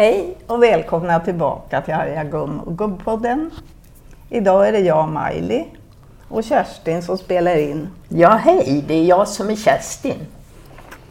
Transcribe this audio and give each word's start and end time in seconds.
Hej 0.00 0.36
och 0.46 0.62
välkomna 0.62 1.20
tillbaka 1.20 1.80
till 1.80 1.94
Arga 1.94 2.24
Gum 2.24 2.60
och 2.60 2.78
Gubbpodden. 2.78 3.50
Idag 4.28 4.68
är 4.68 4.72
det 4.72 4.78
jag, 4.78 5.08
Miley 5.08 5.64
och 6.28 6.44
Kerstin 6.44 7.02
som 7.02 7.18
spelar 7.18 7.56
in. 7.56 7.88
Ja, 8.08 8.28
hej, 8.28 8.84
det 8.88 8.94
är 8.94 9.04
jag 9.04 9.28
som 9.28 9.50
är 9.50 9.56
Kerstin. 9.56 10.26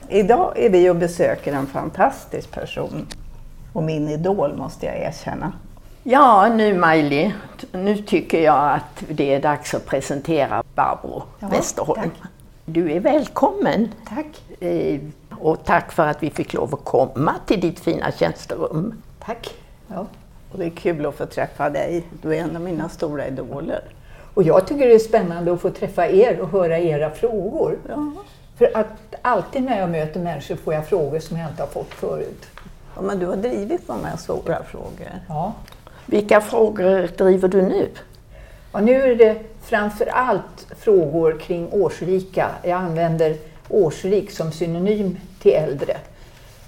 Idag 0.08 0.54
är 0.56 0.70
vi 0.70 0.90
och 0.90 0.96
besöker 0.96 1.54
en 1.54 1.68
fantastisk 1.68 2.52
person 2.52 3.08
och 3.74 3.84
min 3.84 4.10
idol 4.10 4.58
måste 4.58 4.86
jag 4.86 4.98
erkänna. 4.98 5.52
Ja, 6.04 6.48
nu 6.48 6.74
Miley, 6.74 7.32
nu 7.72 7.98
tycker 7.98 8.42
jag 8.44 8.74
att 8.74 9.04
det 9.10 9.34
är 9.34 9.42
dags 9.42 9.74
att 9.74 9.86
presentera 9.86 10.64
Barbro 10.76 11.24
Ja, 11.40 11.48
Westerholm. 11.48 12.02
tack. 12.02 12.30
Du 12.72 12.92
är 12.92 13.00
välkommen. 13.00 13.94
Tack. 14.08 14.62
Eh, 14.64 15.00
Och 15.40 15.64
tack 15.66 15.92
för 15.92 16.08
att 16.08 16.24
vi 16.24 16.30
fick 16.30 16.54
lov 16.54 16.74
att 16.76 16.86
komma 16.86 17.36
till 17.46 17.62
ditt 17.62 17.80
fina 17.80 18.12
tjänsterum. 18.12 19.02
Tack. 19.26 19.54
Ja. 19.88 20.06
Och 20.52 20.58
det 20.60 20.66
är 20.66 20.70
kul 20.70 21.06
att 21.06 21.16
få 21.16 21.26
träffa 21.26 21.70
dig. 21.70 22.04
Du 22.22 22.36
är 22.36 22.40
en 22.42 22.56
av 22.56 22.62
mina 22.62 22.90
stora 22.90 23.28
idoler. 23.28 23.82
Och 24.34 24.44
jag 24.44 24.68
tycker 24.68 24.88
det 24.88 24.94
är 24.96 25.00
spännande 25.00 25.54
att 25.54 25.62
få 25.62 25.70
träffa 25.70 26.08
er 26.10 26.40
och 26.42 26.50
höra 26.50 26.80
era 26.80 27.10
frågor. 27.12 27.78
Ja. 27.90 28.12
För 28.58 28.78
att 28.78 29.16
alltid 29.22 29.64
när 29.64 29.80
jag 29.80 29.90
möter 29.90 30.20
människor 30.20 30.56
får 30.56 30.74
jag 30.74 30.88
frågor 30.88 31.20
som 31.20 31.38
jag 31.38 31.50
inte 31.50 31.62
har 31.64 31.68
fått 31.68 31.94
förut. 31.94 32.46
Ja, 32.96 33.02
men 33.02 33.20
du 33.20 33.26
har 33.26 33.36
drivit 33.36 33.88
många 33.88 34.18
svåra 34.18 34.64
frågor. 34.64 35.12
Ja. 35.28 35.54
Vilka 36.06 36.42
frågor 36.42 37.10
driver 37.18 37.48
du 37.48 37.62
nu? 37.62 37.90
Och 38.72 38.84
nu 38.84 39.02
är 39.02 39.16
det 39.16 39.36
framför 39.62 40.06
allt 40.06 40.68
frågor 40.78 41.40
kring 41.40 41.68
årsrika. 41.72 42.50
Jag 42.64 42.72
använder 42.72 43.36
årsrik 43.70 44.32
som 44.32 44.52
synonym 44.52 45.18
till 45.42 45.54
äldre. 45.54 45.98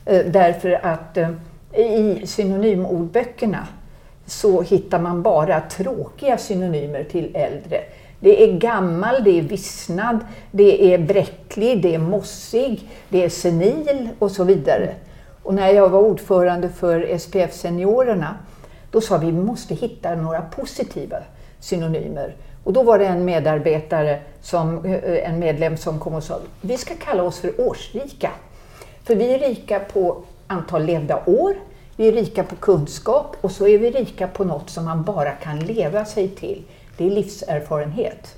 Eh, 0.06 0.26
därför 0.26 0.86
att 0.86 1.18
eh, 1.18 1.30
i 1.76 2.22
synonymordböckerna 2.26 3.68
så 4.26 4.62
hittar 4.62 5.00
man 5.00 5.22
bara 5.22 5.62
tråkiga 5.62 6.38
synonymer 6.38 7.04
till 7.04 7.36
äldre. 7.36 7.82
Det 8.20 8.44
är 8.44 8.58
gammal, 8.58 9.24
det 9.24 9.40
är 9.40 9.42
vissnad, 9.42 10.20
det 10.52 10.94
är 10.94 10.98
bräcklig, 10.98 11.82
det 11.82 11.96
är 11.96 12.00
mossig, 12.00 12.90
det 13.10 13.24
är 13.24 13.30
senil 13.30 14.10
och 14.20 14.32
så 14.32 14.44
vidare. 14.44 14.96
Och 15.44 15.54
när 15.54 15.70
jag 15.70 15.90
var 15.90 16.00
ordförande 16.00 16.70
för 16.70 17.18
SPF 17.18 17.54
Seniorerna 17.54 18.36
då 18.92 19.02
sa 19.02 19.18
vi 19.18 19.26
vi 19.26 19.32
måste 19.32 19.76
hitta 19.76 20.16
några 20.16 20.42
positiva 20.42 21.18
synonymer. 21.62 22.36
Och 22.64 22.74
då 22.74 22.84
var 22.84 23.00
det 23.00 23.06
en 23.06 23.26
medarbetare, 23.26 24.20
som, 24.42 24.86
eh, 24.86 25.30
en 25.30 25.40
medlem 25.40 25.78
som 25.78 26.00
kom 26.00 26.14
och 26.14 26.24
sa 26.24 26.40
vi 26.62 26.78
ska 26.78 26.96
kalla 26.96 27.24
oss 27.24 27.40
för 27.40 27.62
årsrika. 27.70 28.32
För 29.04 29.16
vi 29.16 29.34
är 29.34 29.40
rika 29.40 29.80
på 29.80 30.18
antal 30.48 30.86
levda 30.86 31.22
år, 31.26 31.56
vi 31.96 32.08
är 32.08 32.12
rika 32.12 32.44
på 32.44 32.56
kunskap 32.56 33.36
och 33.42 33.52
så 33.52 33.68
är 33.68 33.78
vi 33.78 33.92
rika 33.92 34.28
på 34.28 34.44
något 34.44 34.70
som 34.70 34.86
man 34.86 35.04
bara 35.04 35.32
kan 35.32 35.60
leva 35.60 36.06
sig 36.06 36.28
till. 36.28 36.64
Det 36.98 37.06
är 37.06 37.10
livserfarenhet. 37.10 38.36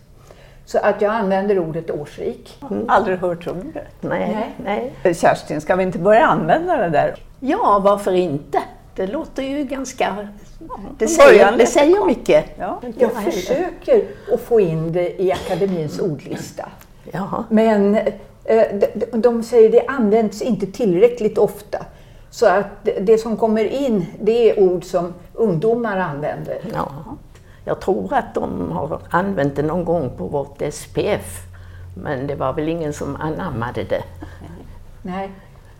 Så 0.65 0.77
att 0.77 1.01
jag 1.01 1.13
använder 1.13 1.59
ordet 1.59 1.91
årsrik. 1.91 2.57
Aldrig 2.87 3.17
hört 3.17 3.47
ordet. 3.47 3.87
Nej, 4.01 4.53
Nej. 4.63 4.91
nej. 5.03 5.15
Kerstin, 5.15 5.61
ska 5.61 5.75
vi 5.75 5.83
inte 5.83 5.99
börja 5.99 6.25
använda 6.25 6.77
det 6.77 6.89
där? 6.89 7.15
Ja, 7.39 7.81
varför 7.83 8.11
inte? 8.11 8.59
Det 8.95 9.07
låter 9.07 9.43
ju 9.43 9.63
ganska... 9.63 10.27
Det 10.97 11.07
säger, 11.07 11.57
det 11.57 11.65
säger 11.65 12.05
mycket. 12.05 12.45
Ja. 12.59 12.81
Jag 12.97 13.11
försöker 13.23 14.05
att 14.33 14.41
få 14.41 14.59
in 14.59 14.91
det 14.91 15.21
i 15.21 15.31
akademins 15.31 15.99
ordlista. 15.99 16.69
Jaha. 17.11 17.43
Men 17.49 17.95
eh, 18.43 18.65
de, 19.13 19.43
säger 19.43 19.71
det 19.71 19.85
används 19.87 20.41
inte 20.41 20.65
tillräckligt 20.67 21.37
ofta. 21.37 21.85
Så 22.29 22.45
att 22.45 22.65
det- 22.83 22.99
det 22.99 23.17
som 23.17 23.37
kommer 23.37 23.65
in, 23.65 24.05
det 24.21 24.49
är 24.49 24.59
ord 24.59 24.83
som 24.83 25.13
ungdomar 25.33 25.97
använder. 25.97 26.57
Ja. 26.73 26.91
Jag 27.65 27.81
tror 27.81 28.13
att 28.13 28.33
de 28.35 28.71
har 28.71 28.99
använt 29.09 29.55
det 29.55 29.61
någon 29.63 29.85
gång 29.85 30.11
på 30.17 30.27
vårt 30.27 30.61
SPF, 30.73 31.39
men 31.97 32.27
det 32.27 32.35
var 32.35 32.53
väl 32.53 32.69
ingen 32.69 32.93
som 32.93 33.15
anammade 33.15 33.83
det. 33.83 34.03
Nej. 35.01 35.29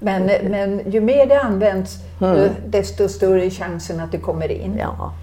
Men, 0.03 0.25
men 0.51 0.91
ju 0.91 1.01
mer 1.01 1.25
det 1.25 1.39
används, 1.39 1.97
eh, 2.21 2.51
desto 2.65 3.09
större 3.09 3.45
är 3.45 3.49
chansen 3.49 3.99
att 3.99 4.11
det 4.11 4.17
kommer 4.17 4.51
in. 4.51 4.77
Ja. 4.79 5.13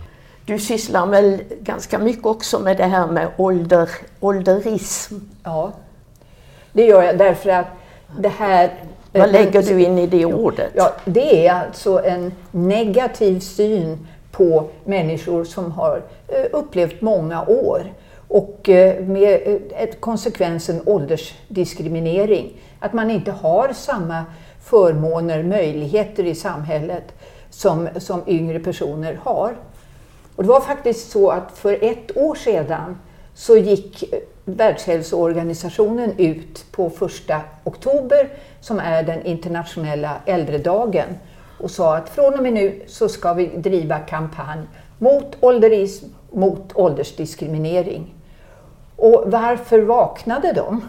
Du 0.44 0.58
sysslar 0.58 1.06
väl 1.06 1.42
ganska 1.60 1.98
mycket 1.98 2.26
också 2.26 2.58
med 2.58 2.76
det 2.76 2.84
här 2.84 3.06
med 3.06 3.28
ålder, 3.36 3.88
ålderism. 4.20 5.14
Ja, 5.44 5.72
det 6.72 6.84
gör 6.84 7.02
jag 7.02 7.18
därför 7.18 7.50
att 7.50 7.66
det 8.18 8.28
här... 8.28 8.70
Vad 9.12 9.32
lägger 9.32 9.62
du 9.62 9.82
in 9.82 9.98
i 9.98 10.06
det 10.06 10.24
ordet? 10.24 10.70
Ja, 10.74 10.92
det 11.04 11.47
är 11.47 11.54
alltså 11.54 12.04
en 12.04 12.32
negativ 12.50 13.41
syn 13.41 14.06
på 14.32 14.68
människor 14.84 15.44
som 15.44 15.72
har 15.72 16.02
eh, 16.28 16.47
upplevt 16.52 17.00
många 17.00 17.44
år. 17.44 17.82
Och 18.28 18.68
eh, 18.68 19.04
med 19.04 19.60
eh, 19.76 19.88
konsekvensen 20.00 20.82
åldersdiskriminering. 20.86 22.52
Att 22.80 22.92
man 22.92 23.10
inte 23.10 23.30
har 23.30 23.72
samma 23.72 24.24
förmåner, 24.60 25.43
möjligheter 25.43 26.25
i 26.25 26.34
samhället 26.34 27.04
som, 27.50 27.88
som 27.98 28.22
yngre 28.26 28.59
personer 28.59 29.21
har. 29.22 29.54
Och 30.37 30.43
det 30.43 30.48
var 30.48 30.60
faktiskt 30.60 31.10
så 31.10 31.31
att 31.31 31.59
för 31.59 31.84
ett 31.84 32.16
år 32.16 32.34
sedan 32.34 32.98
så 33.34 33.56
gick 33.56 34.03
eh, 34.03 34.19
Världshälsoorganisationen 34.44 36.12
ut 36.19 36.66
på 36.72 36.91
första 36.91 37.41
oktober, 37.65 38.28
som 38.60 38.78
är 38.78 39.03
den 39.03 39.26
internationella 39.26 40.16
äldredagen, 40.26 41.09
och 41.60 41.71
sa 41.71 41.97
att 41.97 42.09
från 42.09 42.34
och 42.34 42.42
med 42.42 42.53
nu 42.53 42.82
så 42.87 43.09
ska 43.09 43.32
vi 43.32 43.47
driva 43.47 43.98
kampanj 43.98 44.60
mot 44.98 45.37
ålderism, 45.41 46.06
mot 46.32 46.77
åldersdiskriminering. 46.77 48.15
Och 48.97 49.25
varför 49.27 49.82
vaknade 49.82 50.53
de? 50.53 50.82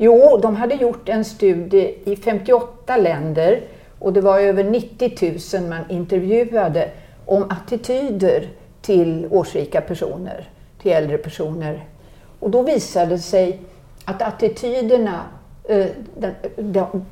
Jo, 0.00 0.38
de 0.42 0.56
hade 0.56 0.74
gjort 0.74 1.08
en 1.08 1.24
studie 1.24 1.94
i 2.04 2.16
58 2.16 2.96
länder 2.96 3.60
och 3.98 4.12
det 4.12 4.20
var 4.20 4.40
över 4.40 4.64
90 4.64 5.58
000 5.58 5.68
man 5.68 5.80
intervjuade 5.88 6.90
om 7.26 7.42
attityder 7.50 8.48
till 8.82 9.28
årsrika 9.30 9.80
personer, 9.80 10.48
till 10.82 10.92
äldre 10.92 11.18
personer. 11.18 11.84
Och 12.40 12.50
då 12.50 12.62
visade 12.62 13.06
det 13.06 13.18
sig 13.18 13.60
att 14.04 14.22
attityderna 14.22 15.20
eh, 15.68 15.86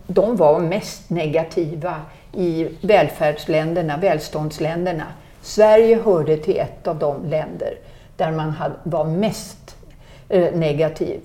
de, 0.07 0.37
var 0.37 0.61
mest 0.61 1.11
negativa 1.11 1.95
i 2.33 2.69
välfärdsländerna, 2.81 3.97
välståndsländerna. 3.97 5.07
Sverige 5.43 6.03
hörde 6.03 6.37
till 6.37 6.57
ett 6.57 6.87
av 6.87 6.99
de 6.99 7.25
länder 7.25 7.79
där 8.17 8.33
man 8.33 8.53
var 8.83 9.05
mest 9.05 9.77
eh, 10.29 10.55
negativ, 10.55 11.21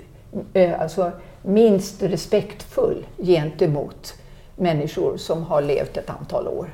eh, 0.54 0.82
alltså 0.82 1.12
minst 1.41 2.03
respektfull 2.03 3.06
gentemot 3.18 4.13
människor 4.56 5.18
som 5.18 5.44
har 5.44 5.62
levt 5.62 5.97
ett 5.97 6.09
antal 6.09 6.47
år. 6.47 6.74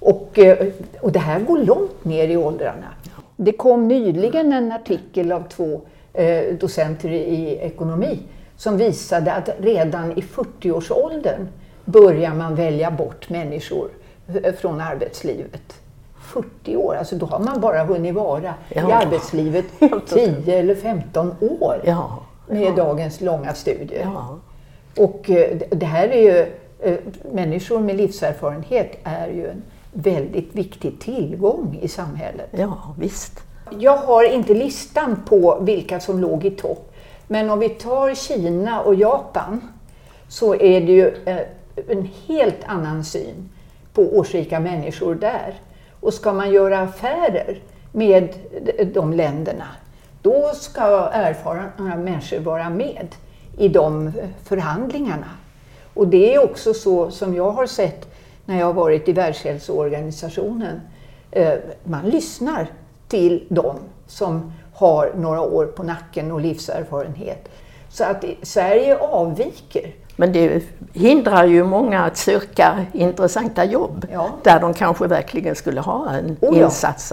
Och, 0.00 0.38
eh, 0.38 0.66
och 1.00 1.12
det 1.12 1.18
här 1.18 1.40
går 1.40 1.58
långt 1.58 2.04
ner 2.04 2.28
i 2.28 2.36
åldrarna. 2.36 2.86
Det 3.36 3.52
kom 3.52 3.88
nyligen 3.88 4.52
en 4.52 4.72
artikel 4.72 5.32
av 5.32 5.42
två 5.48 5.80
eh, 6.12 6.54
docenter 6.60 7.08
i 7.12 7.56
ekonomi 7.56 8.18
som 8.56 8.76
visade 8.76 9.32
att 9.32 9.48
redan 9.58 10.12
i 10.18 10.20
40-årsåldern 10.20 11.48
börjar 11.84 12.34
man 12.34 12.54
välja 12.54 12.90
bort 12.90 13.28
människor 13.30 13.88
eh, 14.44 14.54
från 14.54 14.80
arbetslivet. 14.80 15.74
40 16.20 16.76
år, 16.76 16.94
alltså 16.94 17.16
då 17.16 17.26
har 17.26 17.38
man 17.38 17.60
bara 17.60 17.84
hunnit 17.84 18.14
vara 18.14 18.54
i 18.68 18.74
Ja. 18.78 18.94
arbetslivet 18.94 19.64
10 20.08 20.58
eller 20.58 20.74
15 20.74 21.34
år 21.60 21.80
Ja. 21.84 22.18
Med 22.48 22.74
dagens 22.76 23.20
långa 23.20 23.54
studier. 23.54 24.08
Och 24.96 25.30
eh, 25.30 25.56
det- 25.58 25.68
det 25.70 25.86
här 25.86 26.08
är 26.08 26.22
ju, 26.22 26.46
eh, 26.80 26.98
människor 27.32 27.80
med 27.80 27.96
livserfarenhet 27.96 28.98
är 29.04 29.28
ju 29.28 29.46
en 29.48 29.62
väldigt 29.92 30.54
viktig 30.54 31.00
tillgång 31.00 31.78
i 31.82 31.88
samhället. 31.88 32.48
ja, 32.52 32.94
visst. 32.98 33.32
Jag 33.78 33.96
har 33.96 34.24
inte 34.34 34.54
listan 34.54 35.22
på 35.28 35.58
vilka 35.60 36.00
som 36.00 36.18
låg 36.18 36.44
i 36.44 36.50
topp, 36.50 36.92
men 37.26 37.50
om 37.50 37.58
vi 37.58 37.68
tar 37.68 38.14
Kina 38.14 38.80
och 38.80 38.94
Japan 38.94 39.60
så 40.28 40.54
är 40.54 40.80
det 40.80 40.92
ju 40.92 41.14
eh, 41.26 41.38
en 41.88 42.08
helt 42.26 42.64
annan 42.66 43.04
syn 43.04 43.48
på 43.92 44.02
årsrika 44.02 44.60
människor 44.60 45.14
där. 45.14 45.54
Och 46.00 46.14
ska 46.14 46.32
man 46.32 46.50
göra 46.52 46.78
affärer 46.80 47.58
med 47.92 48.28
de 48.94 49.12
länderna, 49.12 49.64
då 50.22 50.50
ska 50.54 51.08
erfarna 51.12 51.96
människor 51.96 52.38
vara 52.38 52.70
med 52.70 53.06
i 53.58 53.68
de 53.68 54.12
förhandlingarna. 54.44 55.30
Och 55.94 56.08
det 56.08 56.34
är 56.34 56.44
också 56.44 56.74
så 56.74 57.10
som 57.10 57.34
jag 57.34 57.50
har 57.50 57.66
sett 57.66 58.14
när 58.44 58.58
jag 58.58 58.66
har 58.66 58.72
varit 58.72 59.08
i 59.08 59.12
Världshälsoorganisationen. 59.12 60.80
Eh, 61.30 61.52
Man 61.84 62.04
lyssnar 62.04 62.66
till 63.08 63.44
dem 63.48 63.76
som 64.06 64.52
har 64.74 65.12
några 65.16 65.40
år 65.40 65.66
på 65.66 65.82
nacken 65.82 66.32
och 66.32 66.40
livserfarenhet. 66.40 67.48
Så 67.90 68.04
att 68.04 68.24
Sverige 68.42 68.98
avviker 68.98 69.94
Men 70.16 70.32
det 70.32 70.62
hindrar 70.92 71.44
ju 71.44 71.64
många 71.64 72.04
att 72.04 72.16
söka 72.16 72.86
intressanta 72.92 73.64
jobb 73.64 74.06
Ja. 74.12 74.28
där 74.42 74.60
de 74.60 74.74
kanske 74.74 75.06
verkligen 75.06 75.54
skulle 75.54 75.80
ha 75.80 76.10
en 76.10 76.36
Oh 76.40 76.58
ja. 76.58 76.64
insats. 76.64 77.12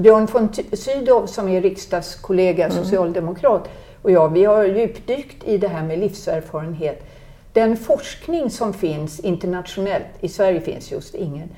Björn 0.00 0.26
von 0.26 0.48
Sydow 0.72 1.26
som 1.26 1.48
är 1.48 1.60
riksdagskollega, 1.60 2.70
socialdemokrat, 2.70 3.68
och 4.02 4.10
jag, 4.10 4.32
vi 4.32 4.44
har 4.44 4.64
djupdykt 4.64 5.44
i 5.44 5.58
det 5.58 5.68
här 5.68 5.82
med 5.82 5.98
livserfarenhet. 5.98 7.02
Den 7.52 7.76
forskning 7.76 8.50
som 8.50 8.72
finns 8.72 9.20
internationellt, 9.20 10.06
i 10.20 10.28
Sverige 10.28 10.60
finns 10.60 10.92
just 10.92 11.14
ingen, 11.14 11.48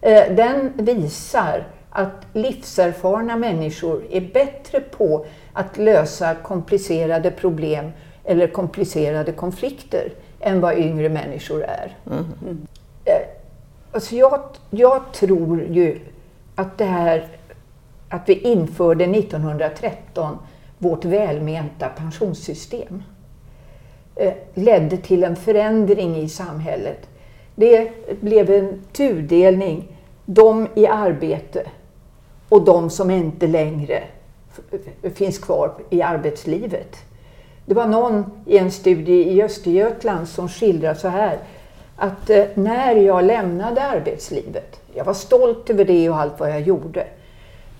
eh, 0.00 0.34
den 0.34 0.72
visar 0.76 1.66
att 1.90 2.26
livserfarna 2.32 3.36
människor 3.36 4.02
är 4.10 4.20
bättre 4.20 4.80
på 4.80 5.26
att 5.52 5.78
lösa 5.78 6.34
komplicerade 6.34 7.30
problem 7.30 7.90
eller 8.24 8.46
komplicerade 8.46 9.32
konflikter 9.32 10.12
än 10.40 10.60
vad 10.60 10.78
yngre 10.78 11.08
människor 11.08 11.62
är. 11.64 11.96
Eh, 13.04 13.14
Alltså 13.92 14.14
jag, 14.16 14.40
jag 14.70 15.12
tror 15.12 15.62
ju 15.62 15.98
att 16.54 16.78
det 16.78 16.84
här 16.84 17.26
att 18.10 18.28
vi 18.28 18.34
införde 18.34 19.04
1913 19.04 20.38
vårt 20.78 21.04
välmenta 21.04 21.88
pensionssystem 21.88 23.02
eh, 24.16 24.32
ledde 24.54 24.96
till 24.96 25.24
en 25.24 25.36
förändring 25.36 26.16
i 26.16 26.28
samhället. 26.28 27.08
Det 27.54 27.90
blev 28.20 28.50
en 28.50 28.82
tudelning, 28.92 29.96
de 30.24 30.68
i 30.74 30.86
arbete 30.86 31.66
och 32.48 32.64
de 32.64 32.90
som 32.90 33.10
inte 33.10 33.46
längre 33.46 34.02
finns 35.14 35.38
kvar 35.38 35.72
i 35.90 36.02
arbetslivet. 36.02 36.96
Det 37.66 37.74
var 37.74 37.86
någon 37.86 38.24
i 38.46 38.58
en 38.58 38.70
studie 38.70 39.30
i 39.30 39.42
Östergötland 39.42 40.28
som 40.28 40.48
skildrar 40.48 40.94
så 40.94 41.08
här 41.08 41.38
att 41.96 42.30
eh, 42.30 42.44
när 42.54 42.94
jag 42.94 43.24
lämnade 43.24 43.82
arbetslivet, 43.82 44.80
jag 44.94 45.04
var 45.04 45.14
stolt 45.14 45.70
över 45.70 45.84
det 45.84 46.10
och 46.10 46.16
allt 46.16 46.40
vad 46.40 46.50
jag 46.50 46.60
gjorde, 46.60 47.06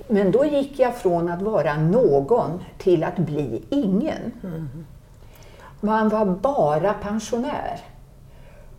men 0.08 0.32
då 0.32 0.44
gick 0.44 0.78
jag 0.78 0.96
från 0.96 1.28
att 1.28 1.42
vara 1.42 1.76
någon 1.76 2.64
till 2.78 3.04
att 3.04 3.16
bli 3.16 3.62
ingen. 3.70 4.32
Man 5.80 6.08
var 6.08 6.24
bara 6.24 6.92
pensionär. 6.92 7.80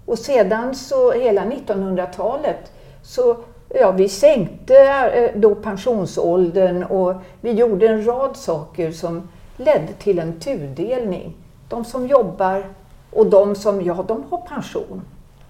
Och 0.05 0.19
sedan 0.19 0.75
så 0.75 1.11
hela 1.11 1.41
1900-talet 1.41 2.71
så 3.01 3.37
ja, 3.69 3.91
vi 3.91 4.09
sänkte 4.09 4.75
eh, 5.13 5.39
då 5.39 5.55
pensionsåldern 5.55 6.83
och 6.83 7.13
vi 7.41 7.51
gjorde 7.51 7.87
en 7.87 8.05
rad 8.05 8.37
saker 8.37 8.91
som 8.91 9.29
ledde 9.57 9.93
till 9.99 10.19
en 10.19 10.39
tudelning. 10.39 11.33
De 11.69 11.85
som 11.85 12.07
jobbar 12.07 12.65
och 13.11 13.27
de 13.27 13.55
som, 13.55 13.81
ja, 13.81 14.05
de 14.07 14.23
har 14.29 14.37
pension 14.37 15.01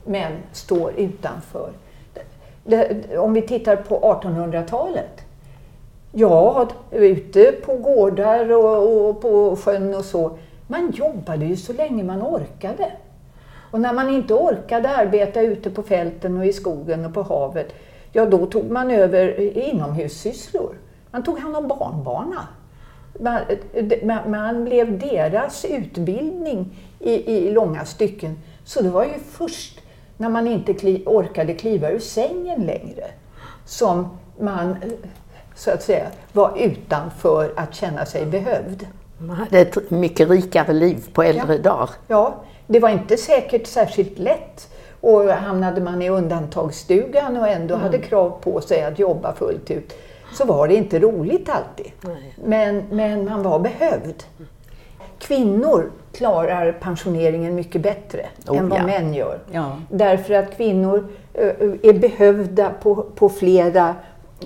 men 0.05 0.31
står 0.51 0.93
utanför. 0.97 1.71
Det, 2.13 2.23
det, 2.63 3.17
om 3.17 3.33
vi 3.33 3.41
tittar 3.41 3.75
på 3.75 4.19
1800-talet 4.23 5.21
Ja, 6.13 6.67
ute 6.91 7.51
på 7.51 7.75
gårdar 7.77 8.51
och, 8.51 9.09
och 9.09 9.21
på 9.21 9.55
sjön 9.55 9.95
och 9.95 10.05
så. 10.05 10.37
Man 10.67 10.91
jobbade 10.91 11.45
ju 11.45 11.57
så 11.57 11.73
länge 11.73 12.03
man 12.03 12.21
orkade. 12.21 12.91
Och 13.71 13.81
när 13.81 13.93
man 13.93 14.09
inte 14.09 14.33
orkade 14.33 14.89
arbeta 14.89 15.41
ute 15.41 15.69
på 15.69 15.83
fälten 15.83 16.37
och 16.37 16.45
i 16.45 16.53
skogen 16.53 17.05
och 17.05 17.13
på 17.13 17.21
havet, 17.21 17.73
ja 18.11 18.25
då 18.25 18.45
tog 18.45 18.71
man 18.71 18.91
över 18.91 19.39
inomhussysslor. 19.57 20.75
Man 21.11 21.23
tog 21.23 21.39
hand 21.39 21.55
om 21.55 21.67
barnbarna. 21.67 22.47
Man, 23.19 23.41
man, 24.03 24.31
man 24.31 24.65
blev 24.65 24.99
deras 24.99 25.65
utbildning 25.65 26.75
i, 26.99 27.37
i 27.37 27.51
långa 27.51 27.85
stycken. 27.85 28.39
Så 28.63 28.81
det 28.81 28.89
var 28.89 29.03
ju 29.03 29.19
först 29.31 29.79
när 30.17 30.29
man 30.29 30.47
inte 30.47 30.73
kli, 30.73 31.03
orkade 31.05 31.53
kliva 31.53 31.91
ur 31.91 31.99
sängen 31.99 32.61
längre 32.61 33.05
som 33.65 34.17
man 34.39 34.75
så 35.61 35.71
att 35.71 35.83
säga 35.83 36.07
var 36.33 36.53
utanför 36.57 37.53
att 37.55 37.73
känna 37.75 38.05
sig 38.05 38.25
behövd. 38.25 38.87
man 39.17 39.35
hade 39.35 39.59
ett 39.59 39.91
mycket 39.91 40.29
rikare 40.29 40.73
liv 40.73 41.09
på 41.13 41.23
äldre 41.23 41.55
Ja. 41.55 41.61
dagar. 41.61 41.89
Ja, 42.07 42.35
det 42.67 42.79
var 42.79 42.89
inte 42.89 43.17
säkert 43.17 43.67
särskilt 43.67 44.19
lätt. 44.19 44.69
Och 45.01 45.23
hamnade 45.23 45.81
man 45.81 46.01
i 46.01 46.09
undantagsstugan 46.09 47.37
och 47.37 47.47
ändå 47.47 47.75
hade 47.75 47.97
krav 47.97 48.29
på 48.43 48.61
sig 48.61 48.83
att 48.83 48.99
jobba 48.99 49.33
fullt 49.33 49.71
ut 49.71 49.93
så 50.33 50.45
var 50.45 50.67
det 50.67 50.75
inte 50.75 50.99
roligt 50.99 51.49
alltid. 51.49 51.91
Nej. 52.01 52.35
Men, 52.45 52.83
men 52.91 53.25
man 53.25 53.43
var 53.43 53.59
behövd. 53.59 54.23
Kvinnor 55.19 55.91
klarar 56.13 56.71
pensioneringen 56.71 57.55
mycket 57.55 57.81
bättre 57.81 58.25
Oh, 58.47 58.57
än 58.57 58.69
vad 58.69 58.79
ja. 58.79 58.85
män 58.85 59.13
gör. 59.13 59.39
Ja. 59.51 59.77
Därför 59.89 60.33
att 60.33 60.55
kvinnor 60.57 61.07
eh, 61.33 61.47
är 61.83 61.99
behövda 61.99 62.71
på, 62.83 62.95
på 62.95 63.29
flera 63.29 63.95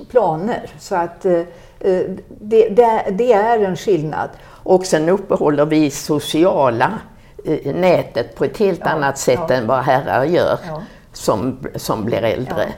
planer. 0.10 0.70
Så 0.80 0.96
att 0.96 1.26
eh, 1.26 1.34
eh, 1.80 2.02
det, 2.40 2.70
det, 2.70 3.06
det 3.12 3.34
är 3.34 3.60
en 3.60 3.76
skillnad. 3.76 4.30
Och 4.48 4.86
sen 4.86 5.10
uppehåller 5.10 5.66
vi 5.66 5.92
sociala 5.92 7.00
eh, 7.46 7.76
nätet 7.76 8.36
på 8.36 8.46
ett 8.46 8.58
helt 8.58 8.80
Ja, 8.80 8.90
annat 8.90 9.18
sätt 9.18 9.40
ja. 9.50 9.56
än 9.56 9.68
vad 9.68 9.84
herrar 9.84 10.24
gör 10.24 10.60
Ja. 10.68 10.82
som, 11.14 11.58
som 11.76 12.06
blir 12.06 12.24
äldre. 12.24 12.74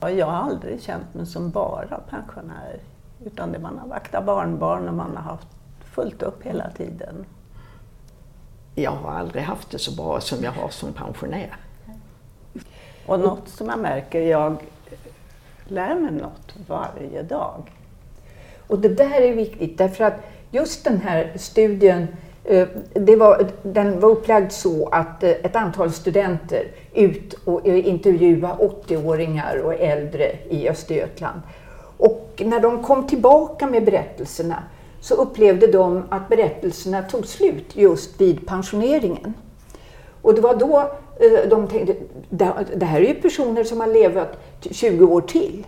Ja, 0.00 0.10
jag 0.10 0.26
har 0.26 0.50
aldrig 0.50 0.82
känt 0.82 1.14
mig 1.14 1.26
som 1.26 1.50
bara 1.50 2.00
pensionär. 2.10 2.78
Utan 3.24 3.52
det 3.52 3.58
man 3.58 3.78
har 3.78 3.88
vaktat 3.88 4.24
barnbarn 4.24 4.88
och 4.88 4.94
man 4.94 5.16
har 5.16 5.22
haft 5.22 5.46
fullt 5.94 6.22
upp 6.22 6.42
hela 6.42 6.70
tiden. 6.70 7.24
Jag 8.74 8.90
har 8.90 9.12
aldrig 9.18 9.44
haft 9.44 9.70
det 9.70 9.78
så 9.78 9.92
bra 9.92 10.20
som 10.20 10.44
jag 10.44 10.52
har 10.52 10.68
som 10.68 10.92
pensionär. 10.92 11.56
Och 13.06 13.20
något 13.20 13.48
som 13.48 13.66
jag 13.68 13.78
märker, 13.78 14.20
jag 14.20 14.56
lär 15.70 15.94
mig 15.94 16.12
något 16.12 16.54
varje 16.66 17.22
dag. 17.22 17.72
Och 18.66 18.78
det 18.78 18.88
där 18.88 19.20
är 19.20 19.34
viktigt 19.34 19.78
därför 19.78 20.04
att 20.04 20.14
just 20.50 20.84
den 20.84 21.00
här 21.00 21.32
studien 21.36 22.06
eh, 22.44 22.68
det 22.92 23.16
var, 23.16 23.46
den 23.62 24.00
var 24.00 24.10
upplagd 24.10 24.52
så 24.52 24.88
att 24.88 25.22
eh, 25.22 25.30
ett 25.30 25.56
antal 25.56 25.92
studenter 25.92 26.64
ut 26.94 27.34
och 27.44 27.68
eh, 27.68 27.88
intervjuade 27.88 28.54
80-åringar 28.54 29.56
och 29.64 29.74
äldre 29.74 30.36
i 30.50 30.68
Östergötland. 30.68 31.40
Och 31.96 32.42
när 32.44 32.60
de 32.60 32.82
kom 32.82 33.06
tillbaka 33.06 33.66
med 33.66 33.84
berättelserna 33.84 34.62
så 35.00 35.14
upplevde 35.14 35.66
de 35.66 36.04
att 36.08 36.28
berättelserna 36.28 37.02
tog 37.02 37.26
slut 37.26 37.76
just 37.76 38.20
vid 38.20 38.46
pensioneringen. 38.46 39.34
Och 40.22 40.34
det 40.34 40.40
var 40.40 40.54
då 40.54 40.90
Eh, 41.20 41.48
de 41.48 41.68
tänkte, 41.68 41.94
det 42.30 42.52
det 42.76 42.86
här 42.86 43.00
är 43.00 43.08
ju 43.08 43.14
personer 43.14 43.64
som 43.64 43.80
har 43.80 43.86
levat 43.86 44.38
20 44.70 45.04
år 45.04 45.20
till. 45.20 45.66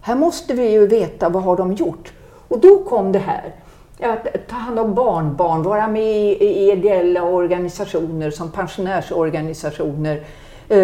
Här 0.00 0.14
måste 0.14 0.54
vi 0.54 0.70
ju 0.70 0.86
veta 0.86 1.28
vad 1.28 1.42
har 1.42 1.56
de 1.56 1.72
gjort. 1.72 2.12
Och 2.48 2.58
då 2.58 2.84
kom 2.84 3.12
det 3.12 3.18
här, 3.18 3.54
att 4.00 4.48
ta 4.48 4.56
hand 4.56 4.78
om 4.78 4.94
barnbarn, 4.94 5.62
vara 5.62 5.88
med 5.88 6.32
i, 6.42 6.70
ideella 6.72 7.22
organisationer 7.22 8.30
som 8.30 8.50
pensionärsorganisationer, 8.50 10.22
eh, 10.68 10.76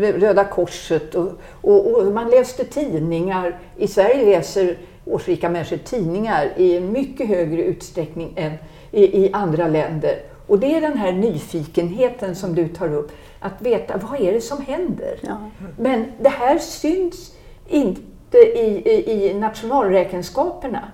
Röda 0.00 0.44
Korset 0.44 1.14
och, 1.14 1.28
och, 1.60 1.86
och 1.86 2.06
man 2.06 2.30
läste 2.30 2.64
tidningar. 2.64 3.58
I 3.76 3.88
Sverige 3.88 4.36
läser 4.36 4.76
årsrika 5.04 5.48
människor 5.48 5.76
tidningar 5.76 6.52
i 6.56 6.76
en 6.76 6.92
mycket 6.92 7.28
högre 7.28 7.62
utsträckning 7.62 8.32
än 8.36 8.52
i, 8.90 9.24
i 9.24 9.32
andra 9.32 9.68
länder. 9.68 10.18
Och 10.48 10.58
det 10.58 10.74
är 10.74 10.80
den 10.80 10.98
här 10.98 11.12
nyfikenheten 11.12 12.36
som 12.36 12.54
du 12.54 12.68
tar 12.68 12.94
upp, 12.94 13.12
att 13.40 13.62
veta 13.62 14.00
vad 14.10 14.20
är 14.20 14.32
det 14.32 14.40
som 14.40 14.62
händer? 14.62 15.18
Ja. 15.22 15.36
Men 15.76 16.04
det 16.20 16.28
här 16.28 16.58
syns 16.58 17.34
inte 17.68 18.38
i, 18.38 18.82
i, 18.84 19.30
i 19.30 19.34
nationalräkenskaperna. 19.34 20.88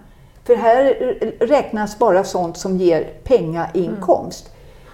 För 0.45 0.57
här 0.57 0.85
räknas 1.41 1.99
bara 1.99 2.25
sånt 2.25 2.57
som 2.57 2.77
ger 2.77 3.13
pengainkomst. 3.25 4.51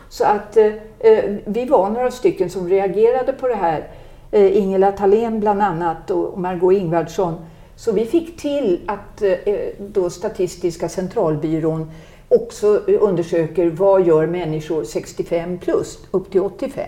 Så 0.08 0.24
att 0.24 0.56
eh, 0.56 0.72
eh, 0.98 1.24
vi 1.44 1.64
var 1.64 1.90
några 1.90 2.10
stycken 2.10 2.50
som 2.50 2.68
reagerade 2.68 3.32
på 3.32 3.48
det 3.48 3.54
här. 3.54 3.88
Eh, 4.30 4.56
Ingela 4.56 4.92
Thalén 4.92 5.40
bland 5.40 5.62
annat 5.62 6.10
och 6.10 6.38
Margot 6.38 6.74
Ingvardsson. 6.74 7.34
Så 7.76 7.92
vi 7.92 8.06
fick 8.06 8.40
till 8.40 8.80
att 8.86 9.22
eh, 9.22 9.34
då 9.78 10.10
Statistiska 10.10 10.88
centralbyrån 10.88 11.90
också 12.30 12.66
undersöker 12.86 13.70
vad 13.70 14.06
gör 14.06 14.26
människor 14.26 14.84
65 14.84 15.58
plus 15.58 15.98
upp 16.10 16.30
till 16.30 16.40
85. 16.40 16.86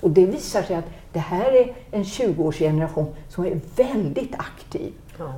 Och 0.00 0.10
det 0.10 0.26
visar 0.26 0.62
sig 0.62 0.76
att 0.76 0.84
det 1.12 1.18
här 1.18 1.52
är 1.52 1.74
en 1.90 2.02
20-årsgeneration 2.02 3.06
som 3.28 3.44
är 3.44 3.60
väldigt 3.76 4.34
aktiv. 4.34 4.92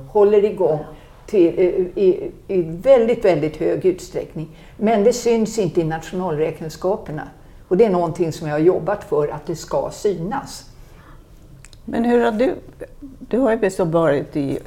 Håller 0.07 0.45
igång 0.45 0.79
till, 1.25 1.59
eh, 1.59 2.03
i, 2.03 2.31
i 2.47 2.61
väldigt, 2.61 3.25
väldigt 3.25 3.57
hög 3.57 3.85
utsträckning. 3.85 4.47
Men 4.77 5.03
det 5.03 5.13
syns 5.13 5.59
inte 5.59 5.81
i 5.81 5.83
nationalräkenskaperna. 5.83 7.29
Och 7.67 7.77
det 7.77 7.85
är 7.85 7.89
någonting 7.89 8.31
som 8.31 8.47
jag 8.47 8.55
har 8.55 8.59
jobbat 8.59 9.03
för 9.03 9.27
att 9.27 9.45
det 9.45 9.55
ska 9.55 9.89
synas. 9.93 10.65
Men 11.85 12.05
hur 12.05 12.23
har 12.25 12.31
du, 12.31 12.55
du 13.19 13.37
har 13.37 13.59
ju 13.63 13.69
så 13.69 13.85
varit 13.85 14.35
i 14.35 14.59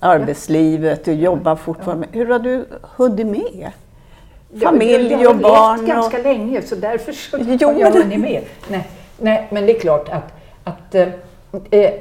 arbetslivet 0.00 1.08
och 1.08 1.14
jobbar 1.14 1.56
fortfarande. 1.56 2.06
Hur 2.12 2.26
har 2.26 2.38
du 2.38 2.64
hunnit 2.82 3.26
med? 3.26 3.70
Familj 4.62 5.12
jag 5.12 5.30
och 5.30 5.36
barn. 5.36 5.86
Jag 5.86 5.94
har 5.94 6.02
ganska 6.02 6.18
länge 6.18 6.62
så 6.62 6.74
därför 6.74 7.12
så 7.12 7.38
jo, 7.40 7.72
jag 7.78 7.90
hunnit 7.90 8.20
med. 8.20 8.44
Nej, 8.68 8.88
nej, 9.18 9.48
men 9.50 9.66
det 9.66 9.76
är 9.76 9.80
klart 9.80 10.08
att, 10.08 10.32
att 10.64 10.94
eh, 10.94 11.08
eh 11.70 11.92